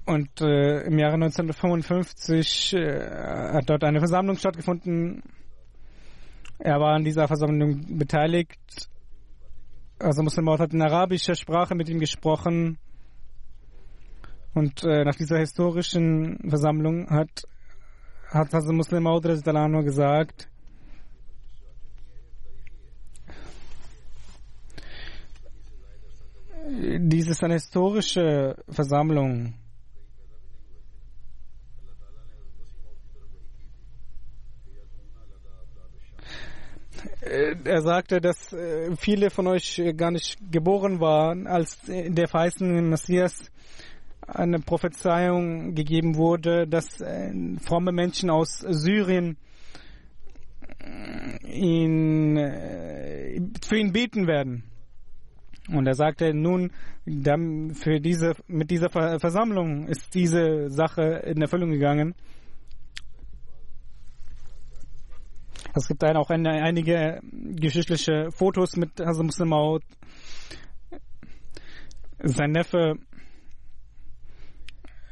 Und 0.07 0.41
äh, 0.41 0.83
im 0.83 0.99
Jahre 0.99 1.15
1955 1.15 2.75
äh, 2.75 3.11
hat 3.55 3.71
dort 3.71 3.85
eine 3.85 4.01
Versammlung 4.01 4.37
stattgefunden. 4.37 5.23
Er 6.59 6.79
war 6.81 6.95
an 6.95 7.05
dieser 7.05 7.27
Versammlung 7.27 7.99
beteiligt 7.99 8.91
also 9.99 10.23
Muslim 10.23 10.45
Maud 10.47 10.61
hat 10.61 10.73
in 10.73 10.83
arabischer 10.83 11.35
Sprache 11.35 11.75
mit 11.75 11.89
ihm 11.89 11.99
gesprochen. 11.99 12.79
Und 14.55 14.85
äh, 14.85 15.05
nach 15.05 15.17
dieser 15.17 15.39
historischen 15.39 16.39
Versammlung 16.49 17.09
hat, 17.11 17.43
hat 18.29 18.55
also 18.55 18.73
Muslim 18.73 19.03
Maud 19.03 19.25
gesagt, 19.25 20.49
dies 26.67 27.29
ist 27.29 27.45
eine 27.45 27.55
historische 27.55 28.57
Versammlung. 28.69 29.55
Äh, 37.21 37.54
er 37.67 37.83
sagte, 37.83 38.21
dass 38.21 38.53
äh, 38.53 38.95
viele 38.97 39.31
von 39.31 39.47
euch 39.47 39.83
gar 39.97 40.11
nicht 40.11 40.39
geboren 40.51 41.01
waren, 41.01 41.47
als 41.47 41.81
der 41.87 42.29
verheißene 42.29 42.83
Messias 42.83 43.51
eine 44.27 44.59
Prophezeiung 44.61 45.75
gegeben 45.75 46.17
wurde, 46.17 46.67
dass 46.67 47.01
äh, 47.01 47.33
fromme 47.61 47.93
Menschen 47.93 48.31
aus 48.31 48.59
Syrien 48.59 49.37
ihn, 51.47 52.37
für 53.63 53.77
ihn 53.79 53.93
beten 53.93 54.27
werden. 54.27 54.65
Und 55.73 55.87
er 55.87 55.95
sagte, 55.95 56.35
nun, 56.35 56.73
für 57.07 58.01
diese, 58.01 58.35
mit 58.47 58.71
dieser 58.71 58.91
Versammlung 58.91 59.87
ist 59.87 60.15
diese 60.15 60.69
Sache 60.71 61.23
in 61.25 61.41
Erfüllung 61.41 61.71
gegangen. 61.71 62.15
Es 65.77 65.89
gibt 65.89 66.05
auch 66.05 66.31
eine, 66.31 66.63
einige 66.63 67.21
geschichtliche 67.23 68.31
Fotos 68.31 68.77
mit 68.77 69.01
Hazem 69.01 69.27
Muslim 69.27 69.49
Maud. 69.49 69.83
Sein 72.21 72.53
Neffe 72.53 72.95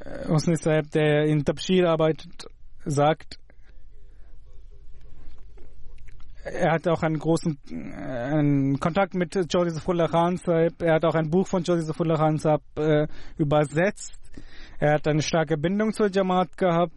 äh, 0.04 0.28
Hosni 0.28 0.56
Saib, 0.56 0.90
der 0.92 1.24
in 1.24 1.44
Tabshir 1.44 1.88
arbeitet, 1.88 2.46
sagt, 2.84 3.40
er 6.44 6.72
hat 6.72 6.86
auch 6.86 7.02
einen 7.02 7.18
großen 7.18 7.58
äh, 7.68 7.74
einen 7.74 8.78
Kontakt 8.78 9.14
mit 9.14 9.34
Joseph 9.52 9.84
Khan 9.84 10.36
Saib. 10.36 10.80
Er 10.80 10.94
hat 10.94 11.04
auch 11.04 11.16
ein 11.16 11.28
Buch 11.28 11.48
von 11.48 11.64
Joseph 11.64 11.96
Khan 11.96 12.38
Saib 12.38 12.62
äh, 12.76 13.08
übersetzt. 13.36 14.14
Er 14.78 14.94
hat 14.94 15.08
eine 15.08 15.22
starke 15.22 15.58
Bindung 15.58 15.92
zur 15.92 16.08
Jamaat 16.08 16.56
gehabt 16.56 16.94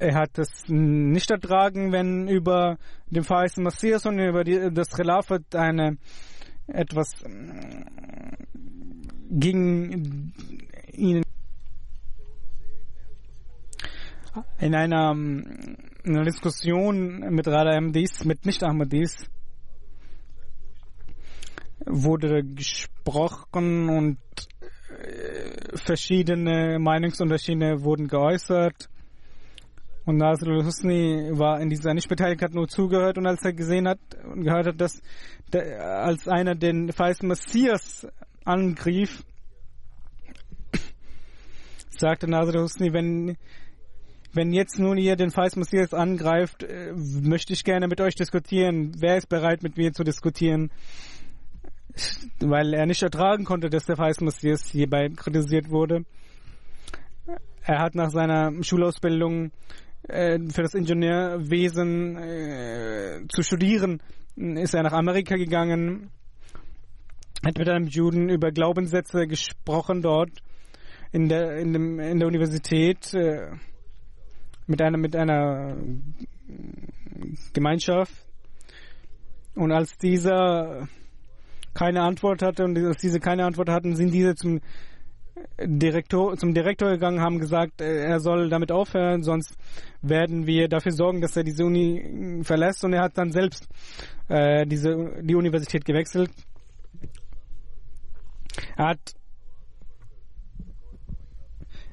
er 0.00 0.14
hat 0.14 0.38
es 0.38 0.48
nicht 0.68 1.30
ertragen, 1.30 1.92
wenn 1.92 2.28
über 2.28 2.78
den 3.10 3.24
verheißten 3.24 3.62
Messias 3.62 4.06
und 4.06 4.18
über 4.18 4.44
die, 4.44 4.70
das 4.72 4.90
Khilafat 4.90 5.54
eine 5.54 5.98
etwas 6.66 7.08
mm, 7.24 7.82
gegen 9.30 10.32
ihn 10.92 11.22
in 14.58 14.74
einer, 14.74 15.14
mm, 15.14 15.76
in 16.04 16.16
einer 16.16 16.24
Diskussion 16.24 17.20
mit 17.30 17.46
Rada 17.48 17.76
Ahmadis, 17.76 18.24
mit 18.24 18.44
Nicht-Ahmadis, 18.44 19.28
wurde 21.86 22.42
gesprochen 22.42 23.88
und 23.88 24.18
äh, 24.98 25.76
verschiedene 25.76 26.78
Meinungsunterschiede 26.78 27.82
wurden 27.82 28.08
geäußert. 28.08 28.88
Und 30.06 30.18
Nasr 30.18 30.46
al-Husni 30.46 31.30
war 31.32 31.60
in 31.60 31.68
dieser 31.68 31.92
nicht 31.92 32.08
beteiligt, 32.08 32.40
hat 32.40 32.54
nur 32.54 32.68
zugehört 32.68 33.18
und 33.18 33.26
als 33.26 33.44
er 33.44 33.52
gesehen 33.52 33.88
hat 33.88 33.98
und 34.22 34.44
gehört 34.44 34.68
hat, 34.68 34.80
dass 34.80 35.02
der, 35.52 36.04
als 36.04 36.28
einer 36.28 36.54
den 36.54 36.92
falschen 36.92 37.26
Messias 37.26 38.06
angriff, 38.44 39.24
sagte 41.90 42.30
Nasr 42.30 42.54
al-Husni, 42.54 42.92
wenn, 42.92 43.36
wenn 44.32 44.52
jetzt 44.52 44.78
nun 44.78 44.96
ihr 44.96 45.16
den 45.16 45.32
falschen 45.32 45.58
Messias 45.58 45.92
angreift, 45.92 46.62
äh, 46.62 46.92
möchte 46.94 47.52
ich 47.52 47.64
gerne 47.64 47.88
mit 47.88 48.00
euch 48.00 48.14
diskutieren. 48.14 48.92
Wer 49.00 49.16
ist 49.16 49.28
bereit, 49.28 49.64
mit 49.64 49.76
mir 49.76 49.92
zu 49.92 50.04
diskutieren? 50.04 50.70
Weil 52.38 52.74
er 52.74 52.86
nicht 52.86 53.02
ertragen 53.02 53.44
konnte, 53.44 53.70
dass 53.70 53.86
der 53.86 53.96
falsche 53.96 54.22
Messias 54.22 54.70
hierbei 54.70 55.08
kritisiert 55.08 55.68
wurde. 55.68 56.04
Er 57.64 57.80
hat 57.80 57.96
nach 57.96 58.10
seiner 58.10 58.52
Schulausbildung 58.62 59.50
äh, 60.08 60.38
für 60.50 60.62
das 60.62 60.74
Ingenieurwesen 60.74 62.16
äh, 62.16 63.20
zu 63.28 63.42
studieren, 63.42 64.00
ist 64.36 64.74
er 64.74 64.82
nach 64.82 64.92
Amerika 64.92 65.36
gegangen, 65.36 66.10
hat 67.44 67.58
mit 67.58 67.68
einem 67.68 67.86
Juden 67.86 68.28
über 68.28 68.50
Glaubenssätze 68.50 69.26
gesprochen 69.26 70.02
dort 70.02 70.30
in 71.12 71.28
der, 71.28 71.56
in 71.58 71.72
dem, 71.72 72.00
in 72.00 72.18
der 72.18 72.28
Universität 72.28 73.12
äh, 73.14 73.50
mit 74.66 74.82
einer, 74.82 74.98
mit 74.98 75.16
einer 75.16 75.76
Gemeinschaft. 77.52 78.14
Und 79.54 79.72
als 79.72 79.96
dieser 79.96 80.88
keine 81.72 82.02
Antwort 82.02 82.42
hatte 82.42 82.64
und 82.64 82.76
als 82.78 82.98
diese 82.98 83.20
keine 83.20 83.44
Antwort 83.44 83.68
hatten, 83.68 83.96
sind 83.96 84.12
diese 84.12 84.34
zum 84.34 84.60
Direktor, 85.58 86.36
zum 86.36 86.54
Direktor 86.54 86.90
gegangen, 86.90 87.20
haben 87.20 87.38
gesagt, 87.38 87.80
äh, 87.80 88.04
er 88.04 88.20
soll 88.20 88.48
damit 88.48 88.72
aufhören, 88.72 89.22
sonst 89.22 89.56
werden 90.02 90.46
wir 90.46 90.68
dafür 90.68 90.92
sorgen, 90.92 91.20
dass 91.20 91.36
er 91.36 91.44
diese 91.44 91.64
Uni 91.64 92.42
verlässt. 92.42 92.84
Und 92.84 92.92
er 92.92 93.02
hat 93.02 93.16
dann 93.16 93.32
selbst 93.32 93.68
äh, 94.28 94.66
diese, 94.66 95.22
die 95.22 95.34
Universität 95.34 95.84
gewechselt. 95.84 96.30
Er 98.76 98.88
hat, 98.88 99.14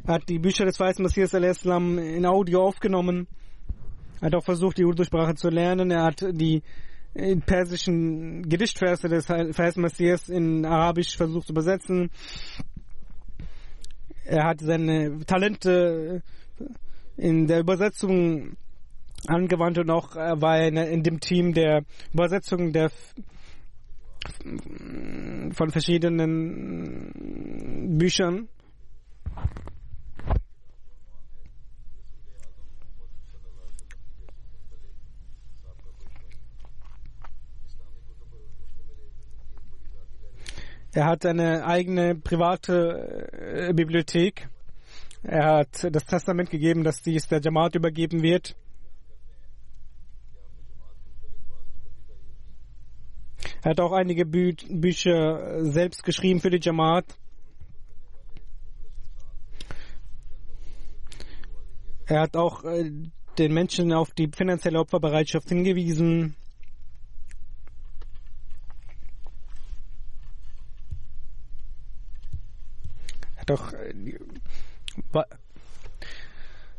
hat 0.07 0.29
die 0.29 0.39
Bücher 0.39 0.65
des 0.65 0.79
Weißen 0.79 1.03
Messias 1.03 1.33
al-Islam 1.33 1.97
in 1.97 2.25
Audio 2.25 2.63
aufgenommen. 2.63 3.27
Er 4.21 4.27
hat 4.27 4.35
auch 4.35 4.43
versucht, 4.43 4.77
die 4.77 4.85
Urdu-Sprache 4.85 5.35
zu 5.35 5.49
lernen. 5.49 5.91
Er 5.91 6.03
hat 6.03 6.21
die 6.31 6.63
äh, 7.13 7.35
persischen 7.37 8.43
Gedichtverse 8.47 9.07
des 9.07 9.29
Weißen 9.29 9.81
Messias 9.81 10.29
in 10.29 10.65
Arabisch 10.65 11.15
versucht 11.15 11.47
zu 11.47 11.53
übersetzen. 11.53 12.09
Er 14.25 14.45
hat 14.45 14.61
seine 14.61 15.19
Talente 15.25 16.21
in 17.17 17.47
der 17.47 17.59
Übersetzung 17.59 18.55
angewandt 19.27 19.77
und 19.77 19.89
auch 19.89 20.15
war 20.15 20.57
er 20.59 20.89
in 20.89 21.03
dem 21.03 21.19
Team 21.19 21.53
der 21.53 21.83
Übersetzung 22.13 22.71
der 22.73 22.89
von 25.53 25.69
verschiedenen 25.69 27.11
Büchern. 27.97 28.47
Er 40.95 41.05
hat 41.05 41.25
eine 41.25 41.65
eigene 41.65 42.13
private 42.13 43.27
äh, 43.31 43.73
Bibliothek. 43.73 44.47
Er 45.23 45.59
hat 45.59 45.87
das 45.91 46.05
Testament 46.05 46.51
gegeben, 46.51 46.83
dass 46.83 47.01
dies 47.01 47.27
der 47.27 47.41
Jamaat 47.41 47.73
übergeben 47.73 48.21
wird. 48.21 48.55
Er 53.63 53.71
hat 53.71 53.79
auch 53.79 53.93
einige 53.93 54.25
Bü 54.25 54.53
Bücher 54.69 55.63
selbst 55.63 56.03
geschrieben 56.03 56.41
für 56.41 56.51
die 56.51 56.59
Jamaat. 56.61 57.05
Er 62.05 62.21
hat 62.21 62.35
auch 62.35 62.65
äh, 62.65 62.91
den 63.39 63.53
Menschen 63.53 63.93
auf 63.93 64.11
die 64.11 64.29
finanzielle 64.31 64.79
Opferbereitschaft 64.79 65.49
hingewiesen. 65.49 66.35
Auch 73.51 73.73
äh, 73.73 75.23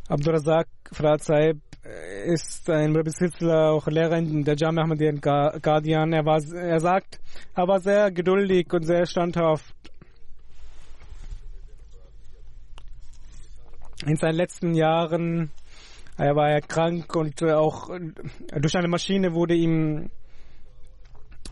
Abdurazak 0.08 0.68
Frat 0.92 1.22
Saib 1.22 1.58
ist 2.26 2.68
ein 2.70 2.92
Besitzer, 2.92 3.72
auch 3.72 3.86
Lehrer 3.86 4.16
in 4.18 4.44
der 4.44 4.56
Jamia 4.56 4.82
Ahmadiyya 4.84 5.58
Guardian. 5.60 6.12
Er, 6.12 6.24
war, 6.24 6.42
er 6.54 6.80
sagt, 6.80 7.20
er 7.54 7.68
war 7.68 7.80
sehr 7.80 8.10
geduldig 8.10 8.72
und 8.72 8.84
sehr 8.84 9.06
standhaft. 9.06 9.74
In 14.06 14.16
seinen 14.16 14.36
letzten 14.36 14.74
Jahren 14.74 15.50
er 16.16 16.36
war 16.36 16.50
er 16.50 16.60
krank 16.60 17.16
und 17.16 17.42
auch 17.42 17.90
durch 18.54 18.76
eine 18.76 18.88
Maschine 18.88 19.34
wurde 19.34 19.54
ihm 19.54 20.10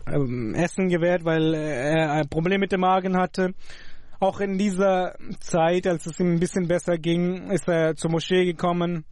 ähm, 0.07 0.55
Essen 0.55 0.87
gewährt, 0.87 1.25
weil 1.25 1.53
er 1.53 2.11
ein 2.13 2.29
Problem 2.29 2.61
mit 2.61 2.71
dem 2.71 2.81
Magen 2.81 3.17
hatte. 3.17 3.53
Auch 4.23 4.39
in 4.39 4.57
dieser 4.57 5.17
Zeit, 5.41 5.85
als 5.85 6.05
es 6.05 6.17
ihm 6.17 6.35
ein 6.35 6.39
bisschen 6.39 6.65
besser 6.65 6.97
ging, 6.97 7.51
ist 7.51 7.67
er 7.67 7.93
zur 7.97 8.09
Moschee 8.09 8.45
gekommen. 8.45 9.03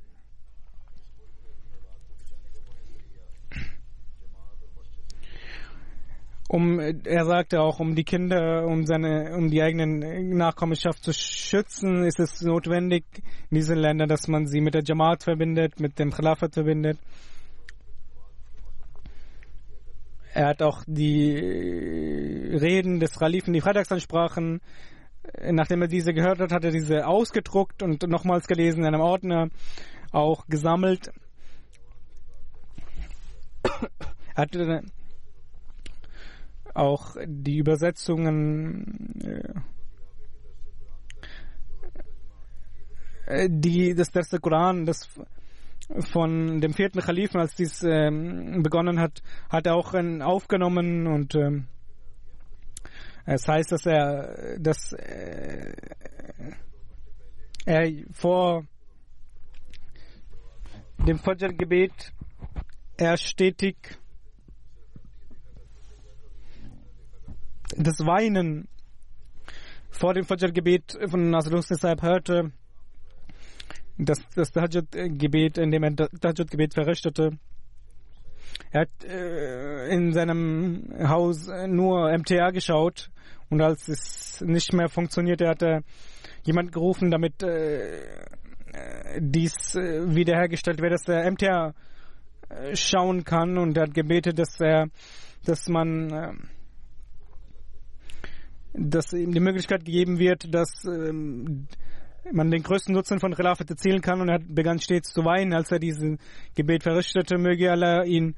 Um, 6.48 6.80
er 6.80 7.26
sagte 7.26 7.60
auch, 7.60 7.82
um 7.82 7.94
die 7.94 8.06
Kinder, 8.06 8.66
um 8.66 8.86
seine, 8.86 9.36
um 9.36 9.52
die 9.52 9.62
eigenen 9.62 10.30
Nachkommenschaft 10.38 11.04
zu 11.04 11.12
schützen, 11.12 12.06
ist 12.06 12.22
es 12.22 12.42
notwendig 12.42 13.04
in 13.50 13.56
diesen 13.56 13.80
Ländern, 13.80 14.08
dass 14.08 14.30
man 14.30 14.48
sie 14.48 14.62
mit 14.62 14.76
der 14.76 14.84
Jamaat 14.86 15.24
verbindet, 15.26 15.78
mit 15.82 16.00
dem 16.00 16.12
Khilafat 16.12 16.54
verbindet. 16.54 16.98
Er 20.34 20.48
hat 20.48 20.62
auch 20.62 20.86
die 20.88 21.36
Reden 21.36 23.02
des 23.02 23.20
Khalifen, 23.20 23.52
die 23.52 23.60
Freitagsansprachen 23.60 24.62
nachdem 25.52 25.82
er 25.82 25.88
diese 25.88 26.14
gehört 26.14 26.40
hat, 26.40 26.52
hat 26.52 26.64
er 26.64 26.72
diese 26.72 27.08
ausgedruckt 27.08 27.84
und 27.84 28.08
nochmals 28.08 28.48
gelesen 28.48 28.80
in 28.80 28.88
einem 28.88 29.02
Ordner, 29.02 29.50
auch 30.12 30.48
gesammelt. 30.48 31.12
Er 34.34 34.44
hatte 34.44 34.84
auch 36.74 37.18
die 37.26 37.58
Übersetzungen, 37.58 39.20
äh, 43.28 43.50
die, 43.50 43.94
das 43.94 44.16
erste 44.16 44.40
Koran, 44.40 44.86
das 44.86 45.10
von 46.00 46.62
dem 46.62 46.74
vierten 46.74 47.02
Khalifen, 47.02 47.42
als 47.42 47.56
dies 47.56 47.84
ähm, 47.84 48.64
begonnen 48.64 49.00
hat, 49.00 49.22
hat 49.50 49.66
er 49.66 49.76
auch 49.76 49.94
aufgenommen 49.94 51.08
und 51.08 51.36
ähm, 51.36 51.68
es 53.26 53.48
heißt, 53.48 53.72
dass 53.72 53.86
er, 53.86 54.58
dass 54.60 54.94
äh, 54.94 55.74
er 57.66 57.92
vor 58.12 58.66
dem 61.08 61.20
Fajr-Gebet 61.20 62.14
er 62.98 63.18
stetig 63.18 63.98
das 67.76 68.00
Weinen 68.06 68.68
vor 69.90 70.14
dem 70.14 70.26
Fajr-Gebet 70.26 70.98
von 71.10 71.30
Nasrul 71.30 71.62
Sahib 71.62 72.02
hörte, 72.02 72.52
das, 73.98 74.20
das 74.36 74.52
Tahajjud-Gebet, 74.52 75.58
in 75.58 75.72
dem 75.72 75.84
er 75.84 75.96
Tahajjud-Gebet 75.96 76.74
verrichtete. 76.74 77.38
Er 78.72 78.82
hat 78.82 79.04
äh, 79.04 79.90
in 79.94 80.14
seinem 80.14 80.88
Haus 81.04 81.48
nur 81.68 82.12
MTA 82.18 82.52
geschaut 82.52 83.12
und 83.50 83.62
als 83.62 83.90
es 83.90 84.42
nicht 84.42 84.72
mehr 84.74 84.88
funktionierte, 84.88 85.48
hat 85.48 85.62
er 85.62 85.84
jemand 86.44 86.72
gerufen, 86.72 87.12
damit 87.12 87.44
äh, 87.44 88.26
dies 89.20 89.76
äh, 89.76 90.16
wiederhergestellt 90.16 90.82
wird, 90.82 90.94
dass 90.94 91.08
er 91.08 91.30
MTA 91.30 91.74
äh, 92.50 92.76
schauen 92.76 93.26
kann. 93.26 93.58
Und 93.58 93.78
er 93.78 93.84
hat 93.84 93.94
gebetet, 93.94 94.40
dass 94.40 94.60
er, 94.60 94.88
dass 95.46 95.68
man 95.68 96.12
äh, 96.12 96.34
dass 98.74 99.12
ihm 99.12 99.34
die 99.34 99.42
Möglichkeit 99.42 99.84
gegeben 99.84 100.18
wird, 100.18 100.54
dass 100.54 100.86
ähm, 100.86 101.68
man 102.32 102.52
den 102.52 102.64
größten 102.64 102.94
Nutzen 102.94 103.20
von 103.20 103.34
Khilafat 103.34 103.70
erzielen 103.70 104.02
kann 104.02 104.22
und 104.22 104.30
er 104.30 104.40
begann 104.40 104.80
stets 104.80 105.14
zu 105.14 105.26
weinen, 105.26 105.54
als 105.54 105.72
er 105.72 105.80
dieses 105.80 106.18
Gebet 106.56 106.84
verrichtete. 106.84 107.38
Möge 107.38 107.72
Allah 107.72 108.04
ihn, 108.04 108.36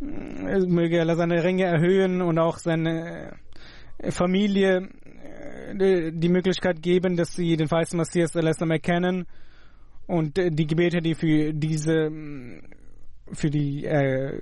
äh, 0.00 0.66
möge 0.66 1.00
Allah 1.00 1.16
seine 1.16 1.42
Ränge 1.42 1.64
erhöhen 1.64 2.22
und 2.22 2.38
auch 2.38 2.58
seine 2.58 3.36
Familie 4.10 4.88
äh, 5.78 6.12
die 6.12 6.28
Möglichkeit 6.28 6.82
geben, 6.82 7.16
dass 7.16 7.34
sie 7.34 7.56
den 7.56 7.70
weißen 7.70 7.96
Messias 7.96 8.34
erkennen 8.34 9.26
und 10.06 10.38
äh, 10.38 10.50
die 10.50 10.66
Gebete, 10.66 11.00
die 11.00 11.14
für 11.14 11.52
diese 11.52 12.10
für 13.32 13.50
die 13.50 13.84
er 13.84 14.38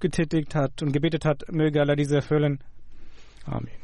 getätigt 0.00 0.54
hat 0.54 0.82
und 0.82 0.92
gebetet 0.92 1.24
hat, 1.24 1.44
möge 1.50 1.80
Allah 1.80 1.94
diese 1.94 2.16
erfüllen. 2.16 2.58
Amen. 3.44 3.83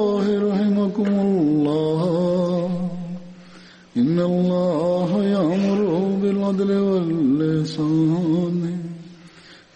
بالعدل 6.51 6.77
واللسان 6.77 8.77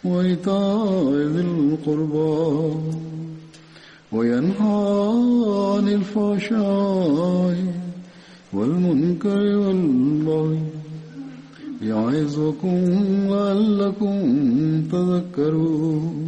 وإيتاء 0.04 1.14
ذي 1.14 1.42
القربى 1.42 2.76
وينهى 4.12 5.12
عن 5.72 5.88
الفحشاء 5.88 7.58
والمنكر 8.54 9.58
والبغي 9.58 10.60
يعظكم 11.82 12.78
لعلكم 13.30 14.18
تذكرون 14.92 16.26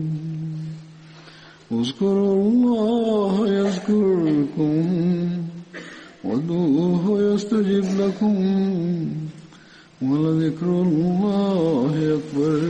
اذكروا 1.71 2.49
الله 2.49 3.47
يذكركم 3.47 4.85
وادعوه 6.23 7.33
يستجب 7.33 7.85
لكم 7.99 8.35
ولذكر 10.02 10.66
الله 10.66 12.18
أكبر 12.18 12.60